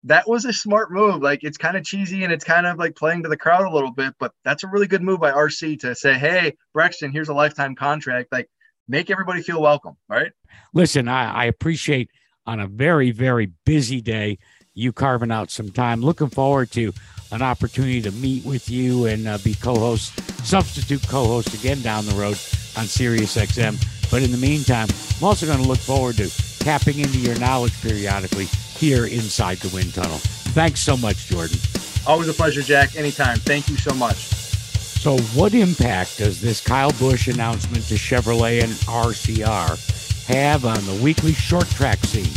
[0.05, 1.23] That was a smart move.
[1.23, 3.75] Like, it's kind of cheesy and it's kind of like playing to the crowd a
[3.75, 7.29] little bit, but that's a really good move by RC to say, hey, Brexton, here's
[7.29, 8.33] a lifetime contract.
[8.33, 8.49] Like,
[8.89, 10.33] make everybody feel welcome, right?
[10.75, 12.11] Listen, I, I appreciate
[12.47, 14.39] on a very very busy day
[14.75, 16.01] you carving out some time.
[16.01, 16.93] Looking forward to
[17.33, 22.15] an opportunity to meet with you and uh, be co-host, substitute co-host again down the
[22.15, 22.39] road
[22.77, 23.79] on Sirius XM.
[24.11, 24.89] But in the meantime,
[25.19, 26.29] I'm also going to look forward to
[26.61, 30.19] tapping into your knowledge periodically here inside the wind tunnel.
[30.55, 31.59] Thanks so much, Jordan.
[32.07, 32.97] Always a pleasure, Jack.
[32.97, 33.39] Anytime.
[33.39, 34.17] Thank you so much.
[34.17, 41.01] So, what impact does this Kyle Busch announcement to Chevrolet and RCR have on the
[41.03, 42.33] weekly short track scene?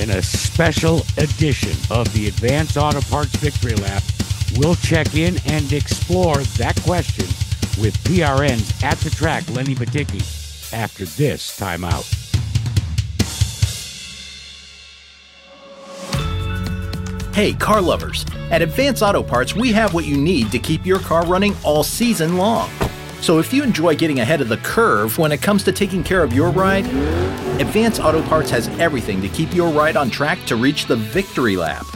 [0.00, 4.02] In a special edition of the Advance Auto Parts Victory Lap,
[4.56, 7.26] we'll check in and explore that question
[7.80, 12.31] with PRN's at the track Lenny Batycki after this timeout.
[17.34, 18.26] Hey, car lovers!
[18.50, 21.82] At Advance Auto Parts, we have what you need to keep your car running all
[21.82, 22.68] season long.
[23.22, 26.22] So if you enjoy getting ahead of the curve when it comes to taking care
[26.22, 26.84] of your ride,
[27.58, 31.56] Advance Auto Parts has everything to keep your ride on track to reach the victory
[31.56, 31.86] lap.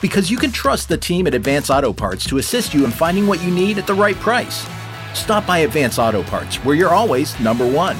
[0.00, 3.26] Because you can trust the team at Advance Auto Parts to assist you in finding
[3.26, 4.66] what you need at the right price.
[5.12, 7.98] Stop by Advance Auto Parts, where you're always number one.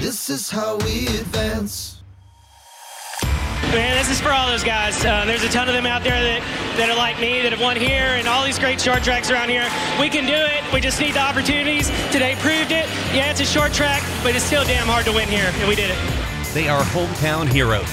[0.00, 1.93] This is how we advance.
[3.72, 5.04] Man, this is for all those guys.
[5.04, 6.40] Uh, there's a ton of them out there that,
[6.76, 9.48] that are like me, that have won here, and all these great short tracks around
[9.48, 9.68] here.
[9.98, 10.62] We can do it.
[10.72, 11.88] We just need the opportunities.
[12.12, 12.86] Today proved it.
[13.10, 15.74] Yeah, it's a short track, but it's still damn hard to win here, and we
[15.74, 15.98] did it.
[16.54, 17.90] They are hometown heroes,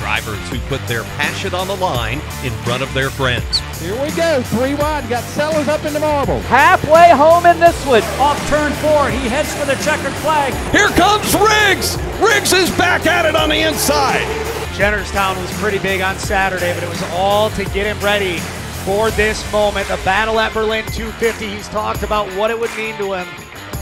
[0.00, 3.60] drivers who put their passion on the line in front of their friends.
[3.80, 4.42] Here we go.
[4.52, 5.08] Three wide.
[5.08, 6.40] Got Sellers up in the marble.
[6.40, 8.02] Halfway home in this one.
[8.20, 10.52] Off turn four, he heads for the checkered flag.
[10.72, 11.96] Here comes Riggs.
[12.20, 14.28] Riggs is back at it on the inside.
[14.72, 18.38] Jennerstown was pretty big on Saturday, but it was all to get him ready
[18.84, 19.86] for this moment.
[19.88, 21.46] The battle at Berlin 250.
[21.48, 23.28] He's talked about what it would mean to him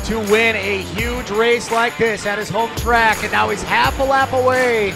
[0.05, 3.99] to win a huge race like this at his home track, and now he's half
[4.01, 4.93] a lap away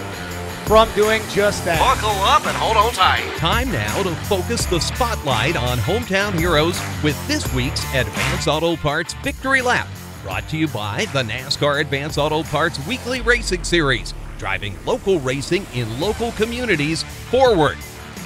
[0.67, 1.79] from doing just that.
[1.79, 3.37] Buckle up and hold on tight.
[3.37, 9.15] Time now to focus the spotlight on hometown heroes with this week's Advance Auto Parts
[9.23, 9.87] Victory Lap.
[10.23, 15.66] Brought to you by the NASCAR Advance Auto Parts Weekly Racing Series, driving local racing
[15.75, 17.79] in local communities forward.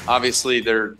[0.06, 0.96] Obviously, there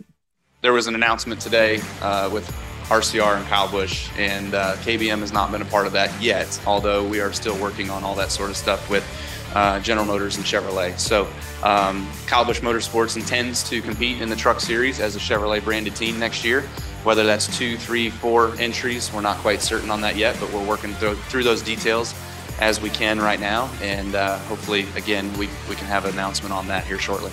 [0.61, 2.47] there was an announcement today uh, with
[2.89, 6.59] RCR and Kyle Busch, and uh, KBM has not been a part of that yet.
[6.65, 9.05] Although we are still working on all that sort of stuff with
[9.53, 10.99] uh, General Motors and Chevrolet.
[10.99, 11.27] So
[11.63, 15.95] um, Kyle Busch Motorsports intends to compete in the Truck Series as a Chevrolet branded
[15.95, 16.61] team next year.
[17.03, 20.65] Whether that's two, three, four entries, we're not quite certain on that yet, but we're
[20.65, 22.13] working through, through those details
[22.59, 23.69] as we can right now.
[23.81, 27.31] And uh, hopefully, again, we, we can have an announcement on that here shortly.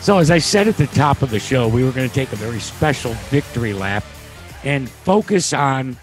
[0.00, 2.32] So, as I said at the top of the show, we were going to take
[2.32, 4.04] a very special victory lap
[4.64, 5.96] and focus on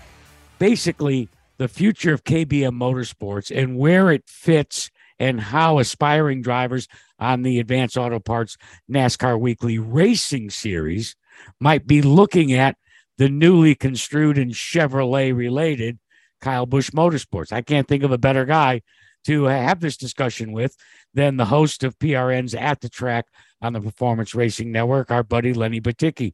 [0.60, 6.88] basically the future of KBM Motorsports and where it fits and how aspiring drivers
[7.20, 8.58] on the Advance Auto Parts
[8.92, 11.16] NASCAR Weekly Racing Series
[11.60, 12.78] might be looking at
[13.18, 15.98] the newly construed and Chevrolet related
[16.42, 17.52] Kyle Busch Motorsports.
[17.52, 18.82] I can't think of a better guy
[19.26, 20.76] to have this discussion with
[21.14, 23.26] than the host of PRN's At the Track
[23.62, 26.34] on the Performance Racing Network, our buddy Lenny Batycki.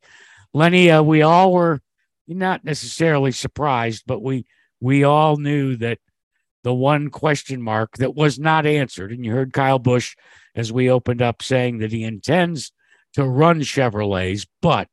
[0.53, 1.81] Lenny, uh, we all were
[2.27, 4.45] not necessarily surprised, but we
[4.79, 5.99] we all knew that
[6.63, 10.15] the one question mark that was not answered, and you heard Kyle Busch
[10.55, 12.71] as we opened up saying that he intends
[13.13, 14.87] to run Chevrolets, but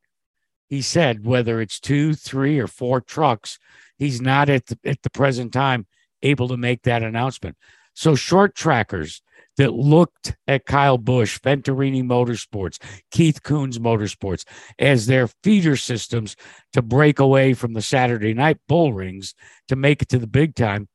[0.69, 3.59] he said whether it's two, three, or four trucks,
[4.01, 5.87] he's not at the, at the present time
[6.23, 7.57] able to make that announcement.
[7.95, 9.23] So short trackers
[9.57, 12.79] that looked at Kyle Busch, Venturini Motorsports,
[13.11, 14.45] Keith Kunz Motorsports
[14.79, 16.35] as their feeder systems
[16.73, 19.35] to break away from the Saturday night bull rings
[19.69, 20.89] to make it to the big time.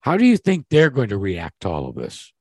[0.00, 2.32] How do you think they're going to react to all of this?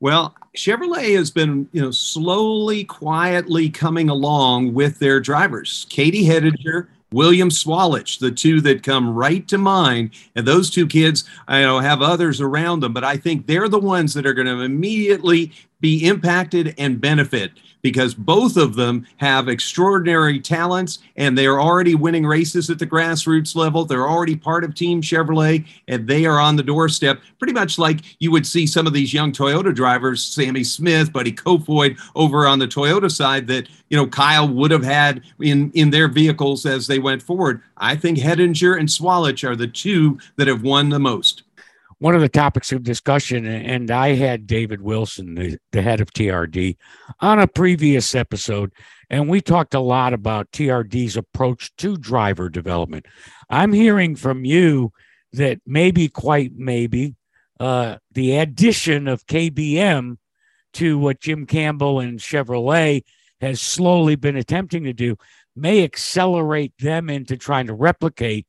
[0.00, 5.86] Well, Chevrolet has been, you know, slowly, quietly coming along with their drivers.
[5.90, 10.10] Katie Hettinger, William Sawalich, the two that come right to mind.
[10.34, 13.78] And those two kids, I know, have others around them, but I think they're the
[13.78, 17.52] ones that are going to immediately be impacted and benefit
[17.82, 22.86] because both of them have extraordinary talents and they are already winning races at the
[22.86, 23.84] grassroots level.
[23.84, 28.00] They're already part of Team Chevrolet and they are on the doorstep, pretty much like
[28.18, 32.58] you would see some of these young Toyota drivers, Sammy Smith, Buddy Kofoid over on
[32.58, 36.86] the Toyota side that, you know, Kyle would have had in, in their vehicles as
[36.86, 37.62] they went forward.
[37.76, 41.44] I think Hettinger and Sawalich are the two that have won the most
[42.00, 46.12] one of the topics of discussion, and I had David Wilson, the, the head of
[46.12, 46.76] TRD,
[47.20, 48.72] on a previous episode,
[49.10, 53.06] and we talked a lot about TRD's approach to driver development.
[53.50, 54.92] I'm hearing from you
[55.32, 57.16] that maybe, quite maybe,
[57.58, 60.18] uh, the addition of KBM
[60.74, 63.02] to what Jim Campbell and Chevrolet
[63.40, 65.16] has slowly been attempting to do
[65.56, 68.46] may accelerate them into trying to replicate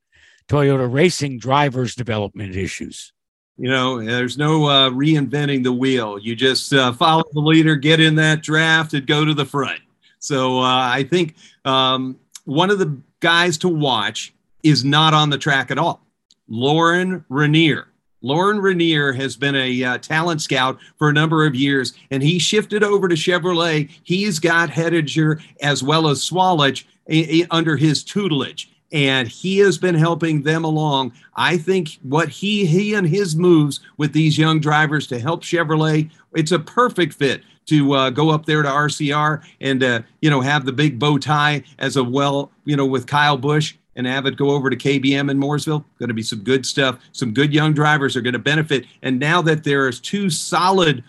[0.48, 3.12] Toyota racing drivers' development issues.
[3.60, 6.18] You know, there's no uh, reinventing the wheel.
[6.18, 9.80] You just uh, follow the leader, get in that draft, and go to the front.
[10.18, 11.34] So uh, I think
[11.66, 14.32] um, one of the guys to watch
[14.62, 16.00] is not on the track at all.
[16.48, 17.88] Lorin Ranier.
[18.22, 22.38] Lorin Ranier has been a uh, talent scout for a number of years, and he
[22.38, 23.90] shifted over to Chevrolet.
[24.04, 29.78] He's got Hettinger as well as Sawalich a, a, under his tutelage and he has
[29.78, 31.12] been helping them along.
[31.36, 36.10] I think what he he and his moves with these young drivers to help Chevrolet,
[36.34, 40.40] it's a perfect fit to uh, go up there to RCR and uh, you know
[40.40, 44.26] have the big bow tie as a well, you know, with Kyle Busch and have
[44.26, 45.84] it go over to KBM in Mooresville.
[45.98, 46.98] Going to be some good stuff.
[47.12, 48.86] Some good young drivers are going to benefit.
[49.02, 51.04] And now that there's two solid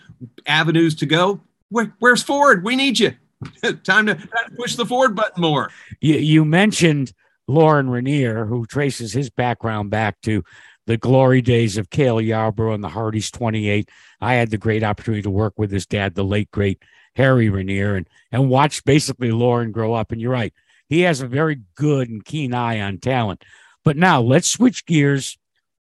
[0.46, 2.64] avenues to go, where, where's Ford?
[2.64, 3.12] We need you.
[3.84, 4.16] Time to
[4.56, 5.70] push the Ford button more.
[6.00, 7.12] You, you mentioned
[7.52, 10.42] Lorin Ranier, who traces his background back to
[10.86, 13.88] the glory days of Cale Yarborough and the Hardee's 28.
[14.20, 16.82] I had the great opportunity to work with his dad, the late great
[17.14, 20.12] Harry Ranier, and and watch basically Lauren grow up.
[20.12, 20.52] And you're right,
[20.88, 23.44] he has a very good and keen eye on talent.
[23.84, 25.38] But now let's switch gears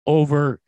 [0.06, 0.60] over.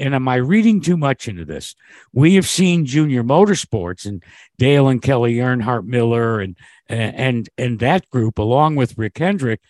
[0.00, 1.76] And am I reading too much into this?
[2.12, 4.20] We have seen junior motorsports and
[4.58, 6.56] Dale and Kelly Earnhardt Miller and
[6.88, 9.60] and and that group, along with Rick Hendrick,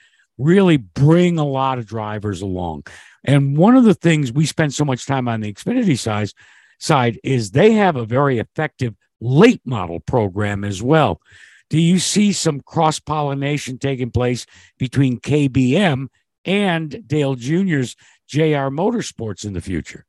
[0.40, 2.84] really bring a lot of drivers along.
[3.24, 6.30] And one of the things we spend so much time on the Xfinity side,
[6.78, 11.20] side is they have a very effective late model program as well.
[11.68, 14.46] Do you see some cross pollination taking place
[14.78, 16.08] between KBM
[16.44, 17.94] and Dale Jr.'s
[18.26, 20.06] JR Motorsports in the future?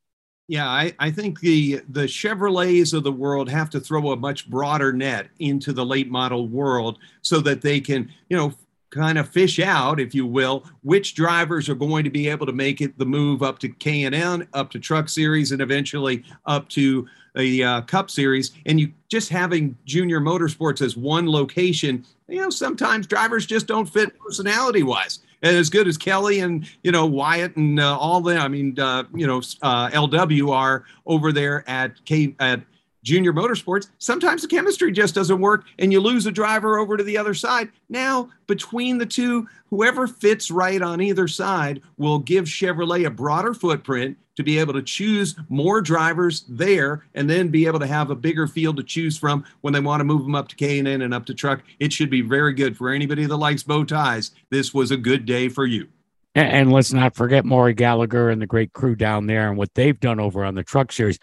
[0.47, 4.49] Yeah, I, I think the the Chevrolets of the world have to throw a much
[4.49, 8.53] broader net into the late model world so that they can, you know,
[8.91, 12.53] kind of fish out, if you will, which drivers are going to be able to
[12.53, 17.07] make it the move up to K&N, up to Truck Series, and eventually up to
[17.37, 18.51] a uh, Cup Series.
[18.65, 23.87] And you just having Junior Motorsports as one location, you know, sometimes drivers just don't
[23.87, 25.19] fit personality wise.
[25.43, 28.79] And as good as Kelly and you know Wyatt and uh, all them, I mean,
[28.79, 32.61] uh, you know, uh, LW are over there at K at
[33.03, 37.03] junior motorsports, sometimes the chemistry just doesn't work and you lose a driver over to
[37.03, 37.69] the other side.
[37.89, 43.53] Now, between the two, whoever fits right on either side will give Chevrolet a broader
[43.53, 48.09] footprint to be able to choose more drivers there and then be able to have
[48.09, 50.87] a bigger field to choose from when they want to move them up to K&N
[50.87, 51.61] and up to truck.
[51.79, 54.31] It should be very good for anybody that likes bow ties.
[54.49, 55.87] This was a good day for you.
[56.35, 59.73] And, and let's not forget Maury Gallagher and the great crew down there and what
[59.75, 61.19] they've done over on the truck series.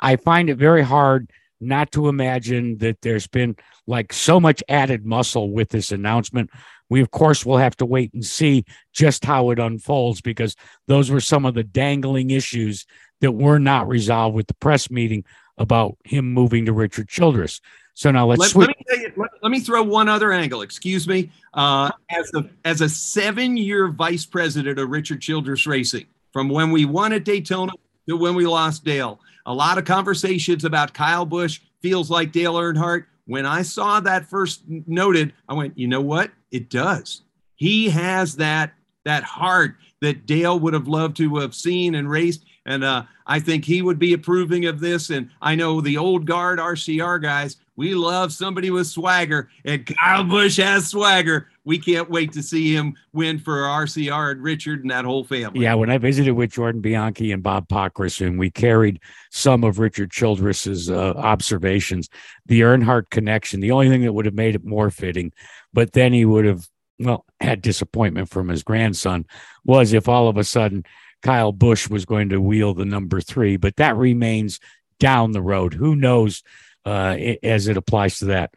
[0.00, 1.30] I find it very hard
[1.60, 3.56] not to imagine that there's been
[3.86, 6.50] like so much added muscle with this announcement.
[6.88, 10.54] We, of course, will have to wait and see just how it unfolds because
[10.86, 12.86] those were some of the dangling issues
[13.20, 15.24] that were not resolved with the press meeting
[15.58, 17.60] about him moving to Richard Childress.
[17.94, 20.60] So now let's let, let, me, you, let, let me, throw one other angle.
[20.60, 21.30] Excuse me.
[21.54, 26.70] Uh, as a as a seven year vice president of Richard Childress Racing, from when
[26.70, 27.72] we won at Daytona
[28.06, 32.54] to when we lost Dale, a lot of conversations about Kyle Busch feels like Dale
[32.54, 33.06] Earnhardt.
[33.26, 36.30] When I saw that first noted, I went, you know what?
[36.50, 37.22] It does.
[37.54, 38.74] He has that
[39.04, 42.44] that heart that Dale would have loved to have seen and raced.
[42.66, 45.10] And uh, I think he would be approving of this.
[45.10, 50.24] And I know the old guard RCR guys, we love somebody with swagger, and Kyle
[50.24, 51.48] Busch has swagger.
[51.64, 55.60] We can't wait to see him win for RCR and Richard and that whole family.
[55.60, 59.00] Yeah, when I visited with Jordan Bianchi and Bob Pockrass, and we carried
[59.30, 62.08] some of Richard Childress's uh, observations,
[62.46, 65.32] the Earnhardt connection, the only thing that would have made it more fitting,
[65.72, 66.68] but then he would have,
[66.98, 69.26] well, had disappointment from his grandson,
[69.64, 70.84] was if all of a sudden
[71.22, 74.60] Kyle Busch was going to wheel the number three, but that remains
[74.98, 75.74] down the road.
[75.74, 76.42] Who knows
[76.86, 78.54] uh, as it applies to that.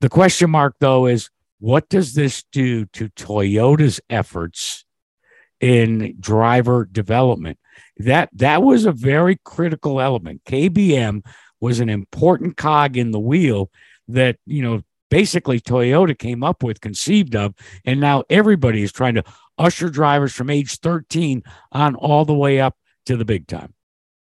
[0.00, 4.84] The question mark, though, is what does this do to Toyota's efforts
[5.60, 7.58] in driver development?
[7.98, 10.42] That that was a very critical element.
[10.44, 11.24] KBM
[11.60, 13.70] was an important cog in the wheel
[14.08, 17.54] that you know basically Toyota came up with, conceived of,
[17.84, 19.24] and now everybody is trying to
[19.56, 23.74] usher drivers from age 13 on all the way up to the big time.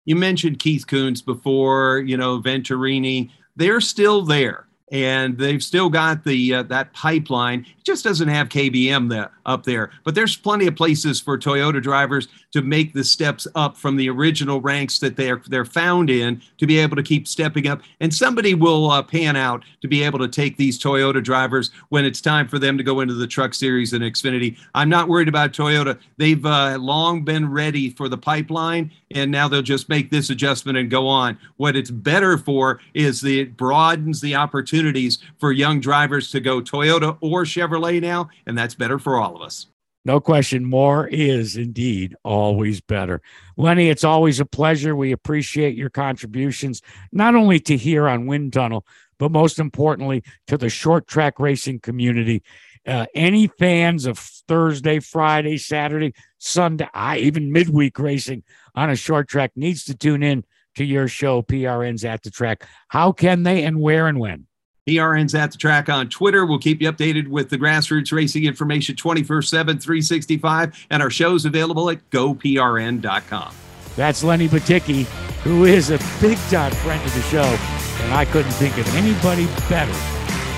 [0.05, 3.31] You mentioned Keith Kunz before, you know, Venturini.
[3.55, 7.61] They're still there and they've still got the uh, that pipeline.
[7.61, 11.81] It just doesn't have KBM the, up there, but there's plenty of places for Toyota
[11.81, 16.41] drivers to make the steps up from the original ranks that they're they're found in
[16.59, 17.81] to be able to keep stepping up.
[17.99, 22.05] And somebody will uh, pan out to be able to take these Toyota drivers when
[22.05, 24.57] it's time for them to go into the Truck Series and Xfinity.
[24.75, 25.99] I'm not worried about Toyota.
[26.17, 30.77] They've uh, long been ready for the pipeline, and now they'll just make this adjustment
[30.77, 31.37] and go on.
[31.57, 34.35] What it's better for is that it broadens the
[34.75, 39.35] opportunities for young drivers to go Toyota or Chevrolet now, and that's better for all
[39.35, 39.67] of us.
[40.03, 43.21] No question, more is indeed always better.
[43.57, 44.95] Lenny, it's always a pleasure.
[44.95, 48.85] We appreciate your contributions, not only to here on Wind Tunnel,
[49.17, 52.43] but most importantly to the short track racing community.
[52.85, 58.43] Uh, any fans of Thursday, Friday, Saturday, Sunday, I, even midweek racing
[58.75, 60.43] on a short track needs to tune in
[60.75, 62.67] to your show, PRN's at the track.
[62.89, 64.45] How can they and where and when?
[64.87, 66.45] PRN's at the track on Twitter.
[66.45, 71.45] We'll keep you updated with the grassroots racing information 24 7, 365, and our show's
[71.45, 73.55] available at goprn.com.
[73.95, 75.05] That's Lenny Batycki,
[75.41, 77.57] who is a big time friend of the show,
[78.03, 79.91] and I couldn't think of anybody better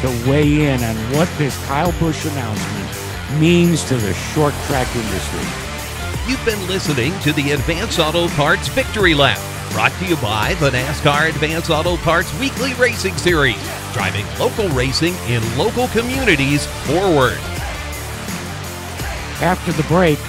[0.02, 5.67] to weigh in on what this Kyle Busch announcement means to the short track industry.
[6.28, 9.40] You've been listening to the Advance Auto Parts Victory Lap,
[9.72, 13.56] brought to you by the NASCAR Advance Auto Parts Weekly Racing Series
[13.94, 17.38] driving local racing in local communities forward.
[19.40, 20.20] After the break,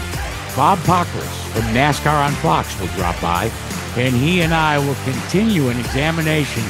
[0.55, 3.51] Bob Pockrass from NASCAR on Fox will drop by,
[3.97, 6.63] and he and I will continue an examination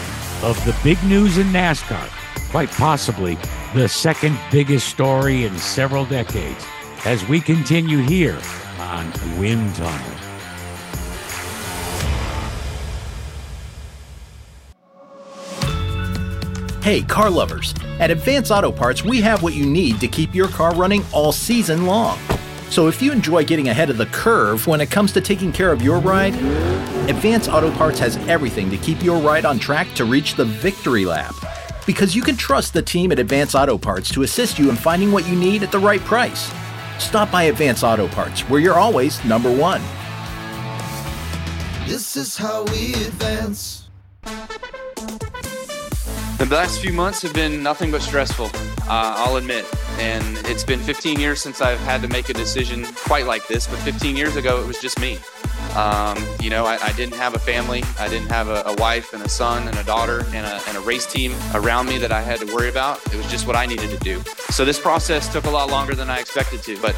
[0.43, 2.09] of the big news in NASCAR,
[2.51, 3.37] quite possibly
[3.75, 6.65] the second biggest story in several decades,
[7.05, 8.41] as we continue here
[8.89, 10.15] on Wind Tunnel.
[16.83, 17.75] Hey, car lovers!
[18.01, 21.33] At Advance Auto Parts, we have what you need to keep your car running all
[21.33, 22.19] season long.
[22.71, 25.71] So if you enjoy getting ahead of the curve when it comes to taking care
[25.71, 26.35] of your ride,
[27.11, 31.05] Advance Auto Parts has everything to keep your ride on track to reach the victory
[31.05, 31.35] lap.
[31.87, 35.13] Because you can trust the team at Advance Auto Parts to assist you in finding
[35.13, 36.51] what you need at the right price.
[36.99, 39.81] Stop by Advance Auto Parts, where you're always number one.
[41.87, 43.89] This is how we advance.
[46.39, 49.65] The last few months have been nothing but stressful, uh, I'll admit.
[49.99, 53.67] And it's been 15 years since I've had to make a decision quite like this,
[53.67, 55.19] but 15 years ago, it was just me.
[55.79, 57.85] Um, you know, I, I, didn't have a family.
[58.01, 60.77] I didn't have a, a, wife and a son and a daughter and a, and
[60.77, 62.99] a race team around me that I had to worry about.
[63.15, 64.21] It was just what I needed to do.
[64.51, 66.97] So this process took a lot longer than I expected to, but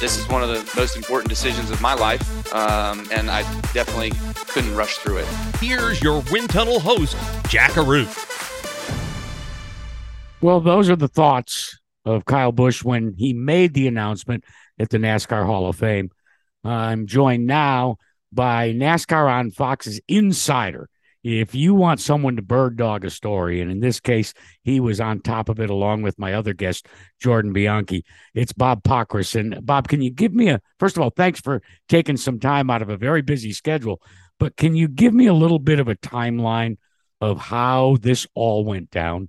[0.00, 4.10] this is one of the most important decisions of my life, um, and I definitely
[4.48, 5.28] couldn't rush through it.
[5.60, 7.16] Here's your Wind Tunnel host,
[7.48, 8.10] Jack Arute.
[10.40, 14.42] Well, those are the thoughts of Kyle Busch when he made the announcement
[14.80, 16.10] at the NASCAR Hall of Fame.
[16.64, 17.98] I'm joined now
[18.32, 20.88] by NASCAR on Fox's insider.
[21.22, 25.00] If you want someone to bird dog a story, and in this case, he was
[25.00, 26.86] on top of it along with my other guest,
[27.20, 29.34] Jordan Bianchi, it's Bob Pockrass.
[29.34, 32.70] And Bob, can you give me a first of all, thanks for taking some time
[32.70, 34.00] out of a very busy schedule,
[34.38, 36.76] but can you give me a little bit of a timeline
[37.20, 39.28] of how this all went down?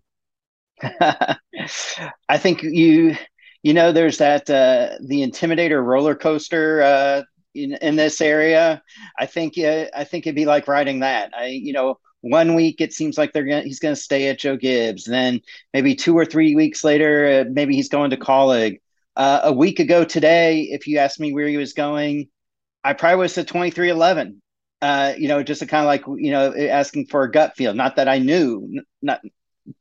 [1.02, 3.16] I think you
[3.64, 7.24] you know there's that uh, the Intimidator roller coaster uh,
[7.58, 8.82] in in this area.
[9.20, 11.32] I think uh, I think it'd be like riding that.
[11.36, 14.58] I you know one week it seems like they're gonna he's gonna stay at Joe
[14.58, 15.06] Gibbs.
[15.06, 15.42] Then
[15.74, 18.80] maybe two or three weeks later, uh, maybe he's going to Kaulig.
[19.16, 22.28] Uh, a week ago today, if you asked me where he was going,
[22.84, 24.42] I probably was at twenty three eleven.
[24.82, 27.74] Uh, you know, just kind of like you know asking for a gut feel.
[27.74, 29.22] Not that I knew, not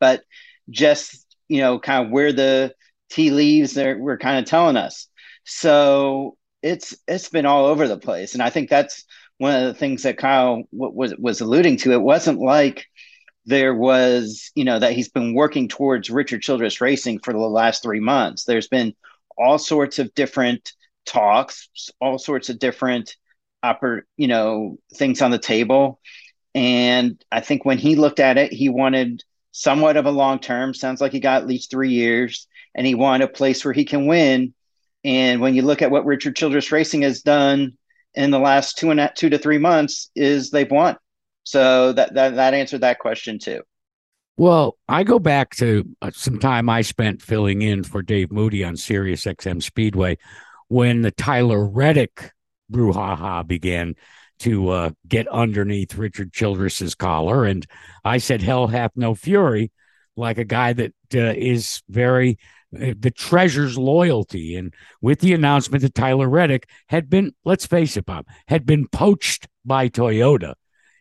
[0.01, 0.22] but
[0.70, 2.74] just you know kind of where the
[3.11, 5.09] tea leaves are, were kind of telling us.
[5.45, 9.04] So it's it's been all over the place, and I think that's
[9.38, 11.92] one of the things that Kyle was was alluding to.
[11.92, 12.86] It wasn't like
[13.46, 17.82] there was you know that he's been working towards Richard Childress Racing for the last
[17.82, 18.44] three months.
[18.44, 18.94] There's been
[19.38, 20.72] all sorts of different
[21.06, 21.68] talks,
[22.00, 23.16] all sorts of different
[23.64, 26.00] oper- you know things on the table
[26.54, 30.74] And I think when he looked at it, he wanted somewhat of a long term.
[30.74, 33.84] Sounds like he got at least three years, and he wanted a place where he
[33.84, 34.54] can win.
[35.07, 37.78] And when you look at what Richard Childress Racing has done
[38.14, 40.96] in the last two and two to three months, is they've won.
[41.44, 43.62] So that that that answered that question too.
[44.36, 48.64] Well, I go back to uh, some time I spent filling in for Dave Moody
[48.64, 50.18] on Sirius XM Speedway
[50.66, 52.32] when the Tyler Reddick
[52.70, 53.94] brouhaha began
[54.40, 57.44] to uh, get underneath Richard Childress's collar.
[57.44, 57.64] And
[58.04, 59.70] I said, Hell hath no fury,
[60.16, 62.38] like a guy that uh, is very,
[62.78, 64.56] Eh, the treasures loyalty.
[64.56, 68.88] And with the announcement that Tyler Reddick had been, let's face it, Bob, had been
[68.88, 70.54] poached by Toyota.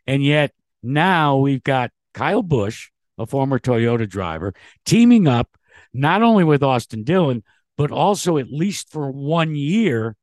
[0.06, 0.52] And yet
[0.84, 4.54] now we've got Kyle Busch, a former Toyota driver,
[4.86, 5.58] teaming up
[5.94, 7.44] not only with Austin Dillon,
[7.78, 10.16] but also at least for one year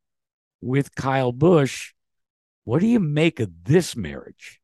[0.61, 1.93] with Kyle Busch
[2.65, 4.61] what do you make of this marriage?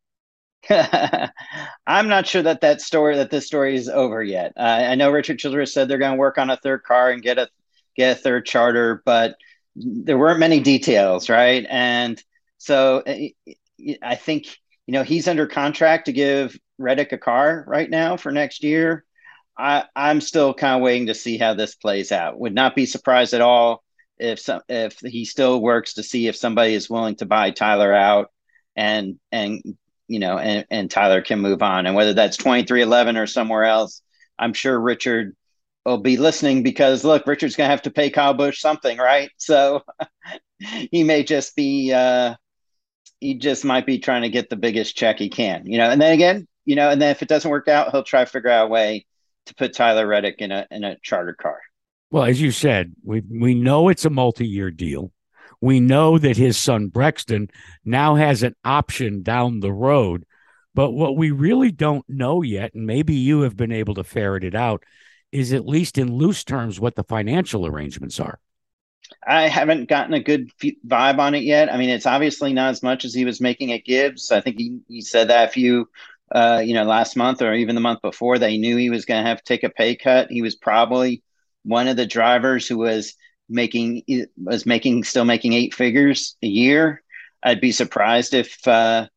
[1.86, 4.52] I'm not sure that that story that this story is over yet.
[4.56, 7.22] Uh, I know Richard Childress said they're going to work on a third car and
[7.22, 7.48] get a
[7.96, 9.36] get a third charter, but
[9.76, 11.66] there weren't many details, right?
[11.68, 12.22] And
[12.58, 14.46] so uh, I think
[14.86, 19.04] you know he's under contract to give Reddick a car right now for next year.
[19.56, 22.38] I, I'm still kind of waiting to see how this plays out.
[22.38, 23.82] Would not be surprised at all
[24.18, 27.92] if some if he still works to see if somebody is willing to buy Tyler
[27.92, 28.30] out
[28.76, 29.62] and and
[30.08, 31.86] you know and, and Tyler can move on.
[31.86, 34.02] And whether that's 23XI or somewhere else
[34.38, 35.36] I'm sure Richard
[35.84, 39.30] will be listening because look Richard's going to have to pay Kyle Busch something right?
[39.36, 39.82] So
[40.90, 42.34] he may just be uh
[43.20, 45.90] he just might be trying to get the biggest check he can you know?
[45.90, 48.30] And then again you know and then if it doesn't work out he'll try to
[48.30, 49.06] figure out a way
[49.48, 51.58] to put Tyler Reddick in a in a charter car.
[52.10, 55.12] Well, as you said, we we know it's a multi-year deal.
[55.60, 57.48] We know that his son Brexton
[57.84, 60.24] now has an option down the road.
[60.74, 64.44] But what we really don't know yet, and maybe you have been able to ferret
[64.44, 64.84] it out,
[65.32, 68.38] is at least in loose terms what the financial arrangements are.
[69.26, 70.50] I haven't gotten a good
[70.86, 71.72] vibe on it yet.
[71.72, 74.30] I mean, it's obviously not as much as he was making at Gibbs.
[74.30, 75.88] I think he, he said that a few,
[76.30, 79.04] uh, you know, last month or even the month before that he knew he was
[79.04, 80.30] going to have to take a pay cut.
[80.30, 81.22] He was probably
[81.64, 83.14] one of the drivers who was
[83.48, 84.02] making
[84.36, 87.02] was making still making eight figures a year.
[87.42, 89.08] I'd be surprised if uh,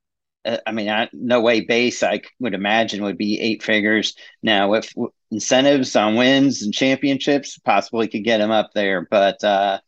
[0.45, 4.15] uh I mean I, no way base I would imagine would be eight figures.
[4.43, 4.93] Now if
[5.31, 9.79] incentives on wins and championships possibly could get him up there, but uh,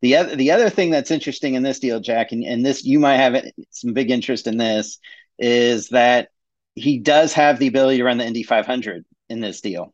[0.00, 2.98] the other the other thing that's interesting in this deal, Jack, and, and this you
[2.98, 4.98] might have some big interest in this,
[5.38, 6.28] is that
[6.74, 9.92] he does have the ability to run the Indy 500 in this deal.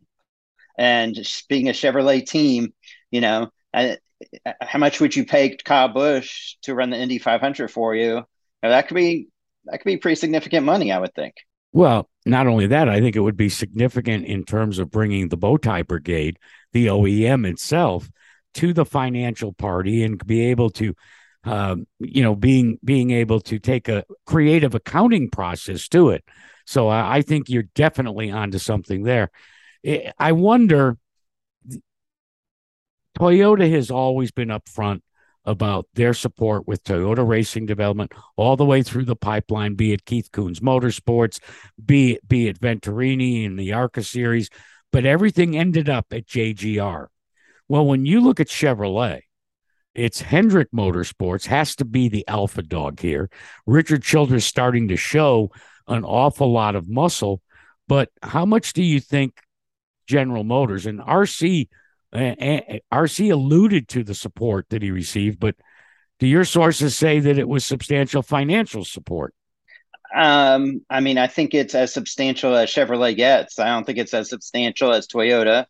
[0.76, 1.16] And
[1.48, 2.74] being a Chevrolet team,
[3.10, 3.98] you know, I,
[4.60, 8.22] how much would you pay Kyle Busch to run the Indy 500 for you?
[8.62, 9.28] Now, that could be
[9.66, 11.34] that could be pretty significant money, I would think.
[11.72, 15.38] Well, not only that, I think it would be significant in terms of bringing the
[15.38, 16.38] Bowtie Brigade,
[16.72, 18.08] the OEM itself,
[18.54, 20.94] to the financial party and be able to,
[21.42, 26.24] um, you know, being being able to take a creative accounting process to it.
[26.66, 29.30] So I, I think you're definitely onto something there.
[30.18, 30.96] I wonder.
[33.18, 35.00] Toyota has always been upfront
[35.44, 40.04] about their support with Toyota Racing Development all the way through the pipeline, be it
[40.04, 41.38] Keith Kunz Motorsports,
[41.84, 44.48] be it, be it Venturini in the ARCA series,
[44.90, 47.06] but everything ended up at JGR.
[47.68, 49.20] Well, when you look at Chevrolet,
[49.94, 53.30] it's Hendrick Motorsports has to be the alpha dog here.
[53.66, 55.50] Richard Childress starting to show
[55.86, 57.42] an awful lot of muscle,
[57.86, 59.40] but how much do you think
[60.06, 60.86] General Motors.
[60.86, 61.68] And RC
[62.14, 65.56] uh, RC alluded to the support that he received, but
[66.20, 69.34] do your sources say that it was substantial financial support?
[70.14, 73.58] Um, I mean, I think it's as substantial as Chevrolet gets.
[73.58, 75.66] I don't think it's as substantial as Toyota.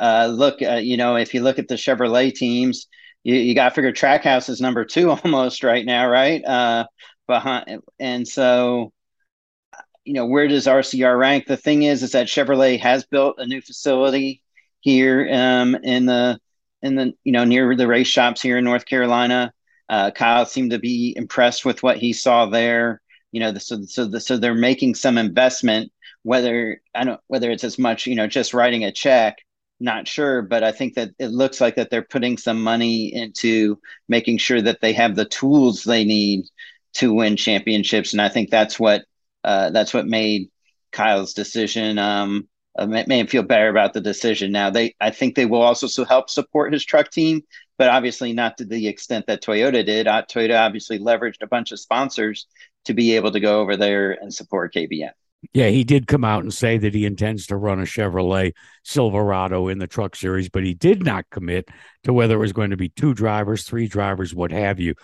[0.00, 2.88] Uh, look, uh, you know, if you look at the Chevrolet teams,
[3.22, 6.44] you, you got to figure Trackhouse is number two almost right now, right?
[6.44, 6.86] Uh,
[7.28, 8.92] behind, and so
[10.04, 11.46] you know, where does RCR rank?
[11.46, 14.42] The thing is, is that Chevrolet has built a new facility
[14.84, 16.38] here um, in the
[16.82, 19.52] in the you know near the race shops here in North Carolina.
[19.88, 23.00] Uh, Kyle seemed to be impressed with what he saw there.
[23.32, 25.90] You know, the, so so the, so they're making some investment.
[26.22, 29.38] Whether I don't whether it's as much you know just writing a check,
[29.80, 33.78] not sure, but I think that it looks like that they're putting some money into
[34.06, 36.44] making sure that they have the tools they need
[36.94, 39.04] to win championships, and I think that's what
[39.42, 40.50] uh, that's what made
[40.92, 44.52] Kyle's decision um, uh, made him feel better about the decision.
[44.52, 47.42] Now they, I think they will also help support his truck team,
[47.78, 50.06] but obviously not to the extent that Toyota did.
[50.06, 52.46] Uh, Toyota obviously leveraged a bunch of sponsors
[52.86, 55.10] to be able to go over there and support KBM.
[55.52, 58.52] Yeah, he did come out and say that he intends to run a Chevrolet
[58.82, 61.68] Silverado in the truck series, but he did not commit
[62.04, 64.94] to whether it was going to be two drivers, three drivers, what have you.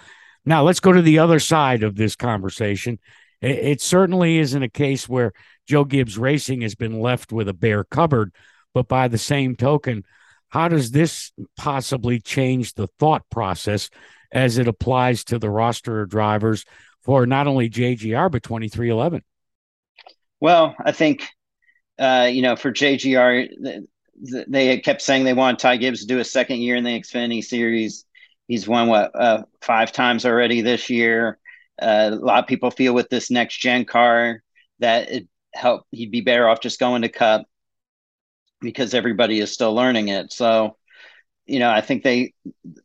[0.46, 2.98] Now, let's go to the other side of this conversation.
[3.42, 5.32] It certainly isn't a case where
[5.70, 8.34] Joe Gibbs Racing has been left with a bare cupboard,
[8.74, 10.02] but by the same token,
[10.48, 13.88] how does this possibly change the thought process
[14.32, 16.64] as it applies to the roster of drivers
[17.02, 19.22] for not only JGR, but 23XI?
[20.40, 21.28] Well, I think,
[22.00, 23.86] uh, you know, for JGR,
[24.48, 27.44] they kept saying they want Ty Gibbs to do a second year in the Xfinity
[27.44, 28.06] Series.
[28.48, 31.38] He's won what uh, five times already this year.
[31.80, 34.42] Uh, a lot of people feel with this next gen car
[34.80, 37.46] that it help he'd be better off just going to Cup
[38.60, 40.32] because everybody is still learning it.
[40.32, 40.76] So,
[41.46, 42.34] you know, I think they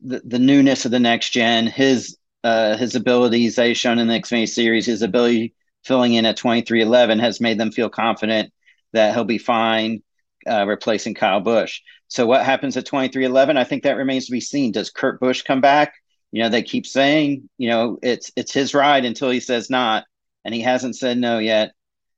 [0.01, 4.13] the, the newness of the next gen, his uh, his abilities he's shown in the
[4.13, 5.53] Xfinity Series, his ability
[5.83, 8.51] filling in at 23XI has made them feel confident
[8.93, 10.01] that he'll be fine
[10.47, 11.81] uh, replacing Kyle Busch.
[12.07, 13.57] So what happens at 23XI?
[13.57, 14.71] I think that remains to be seen.
[14.71, 15.93] Does Kurt Busch come back?
[16.31, 20.05] You know, they keep saying, you know, it's it's his ride until he says not,
[20.43, 21.73] and he hasn't said no yet.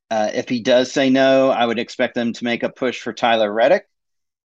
[0.09, 3.13] Uh, if he does say no, I would expect them to make a push for
[3.13, 3.87] Tyler Reddick.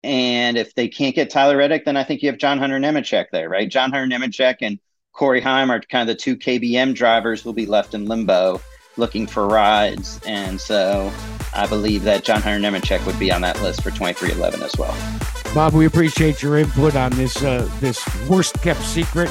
[0.03, 3.27] And if they can't get Tyler Reddick, then I think you have John Hunter Nemechek
[3.33, 3.69] there, right?
[3.69, 4.79] John Hunter Nemechek and
[5.13, 8.61] Corey Heim are kind of the two KBM drivers who'll be left in limbo
[8.97, 10.21] looking for rides.
[10.27, 11.13] And so
[11.55, 14.97] I believe that John Hunter Nemechek would be on that list for 23XI as well.
[15.55, 19.29] Bob, we appreciate your input on this uh, this worst kept secret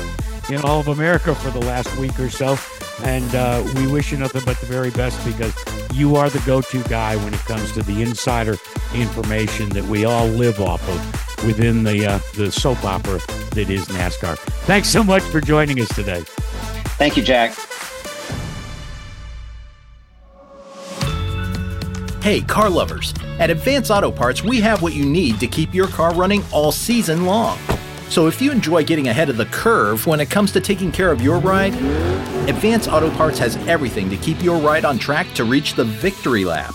[0.50, 2.58] in all of America for the last week or so.
[3.04, 5.54] And uh, we wish you nothing but the very best because
[5.94, 8.58] you are the go to guy when it comes to the insider
[8.94, 13.20] information that we all live off of within the, uh, the soap opera
[13.52, 14.38] that is NASCAR.
[14.66, 16.24] Thanks so much for joining us today.
[16.98, 17.56] Thank you, Jack.
[22.22, 23.14] Hey, car lovers.
[23.40, 26.74] At Advance Auto Parts, we have what you need to keep your car running all
[26.74, 27.58] season long.
[28.10, 31.12] So if you enjoy getting ahead of the curve when it comes to taking care
[31.12, 31.76] of your ride,
[32.50, 36.44] Advance Auto Parts has everything to keep your ride on track to reach the victory
[36.44, 36.74] lap.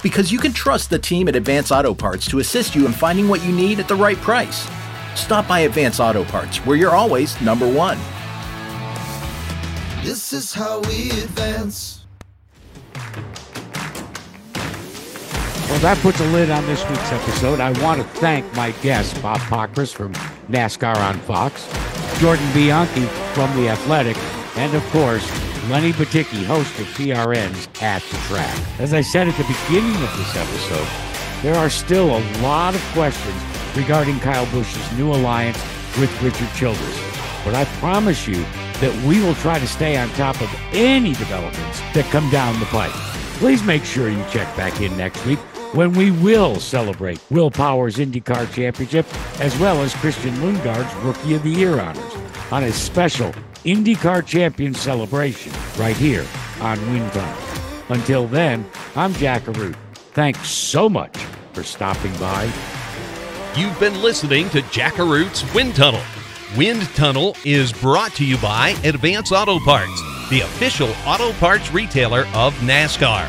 [0.00, 3.28] Because you can trust the team at Advance Auto Parts to assist you in finding
[3.28, 4.68] what you need at the right price.
[5.16, 7.98] Stop by Advance Auto Parts, where you're always number one.
[10.04, 12.04] This is how we advance.
[15.68, 17.58] Well, that puts a lid on this week's episode.
[17.58, 20.12] I want to thank my guest, Bob Pockrass from
[20.48, 21.66] NASCAR on Fox,
[22.20, 23.02] Jordan Bianchi
[23.34, 24.16] from The Athletic,
[24.56, 25.28] and of course,
[25.68, 28.56] Lenny Batycki, host of PRN's At the Track.
[28.78, 30.88] As I said at the beginning of this episode,
[31.42, 33.42] there are still a lot of questions
[33.76, 35.58] regarding Kyle Busch's new alliance
[35.98, 37.00] with Richard Childress.
[37.44, 38.44] But I promise you
[38.80, 42.66] that we will try to stay on top of any developments that come down the
[42.66, 42.92] pipe.
[43.38, 45.38] Please make sure you check back in next week
[45.72, 49.06] when we will celebrate Will Power's IndyCar Championship
[49.40, 52.14] as well as Christian Lundgaard's Rookie of the Year honors
[52.50, 53.32] on a special
[53.64, 56.24] IndyCar Champion celebration right here
[56.60, 57.42] on Wind Tunnel.
[57.88, 58.64] Until then,
[58.94, 59.76] I'm Jack Arute.
[60.12, 61.16] Thanks so much
[61.52, 62.50] for stopping by.
[63.56, 66.02] You've been listening to Jack Arute's Wind Tunnel.
[66.56, 70.00] Wind Tunnel is brought to you by Advance Auto Parts,
[70.30, 73.28] the official auto parts retailer of NASCAR.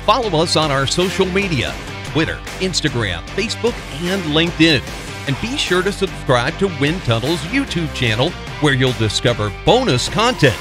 [0.00, 1.74] Follow us on our social media
[2.06, 4.82] Twitter, Instagram, Facebook, and LinkedIn.
[5.26, 8.30] And be sure to subscribe to Wind Tunnel's YouTube channel
[8.60, 10.56] where you'll discover bonus content.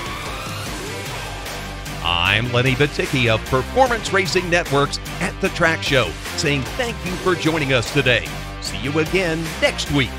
[2.03, 7.35] I'm Lenny Batycki of Performance Racing Networks at The Track Show, saying thank you for
[7.35, 8.27] joining us today.
[8.61, 10.09] See you again next week.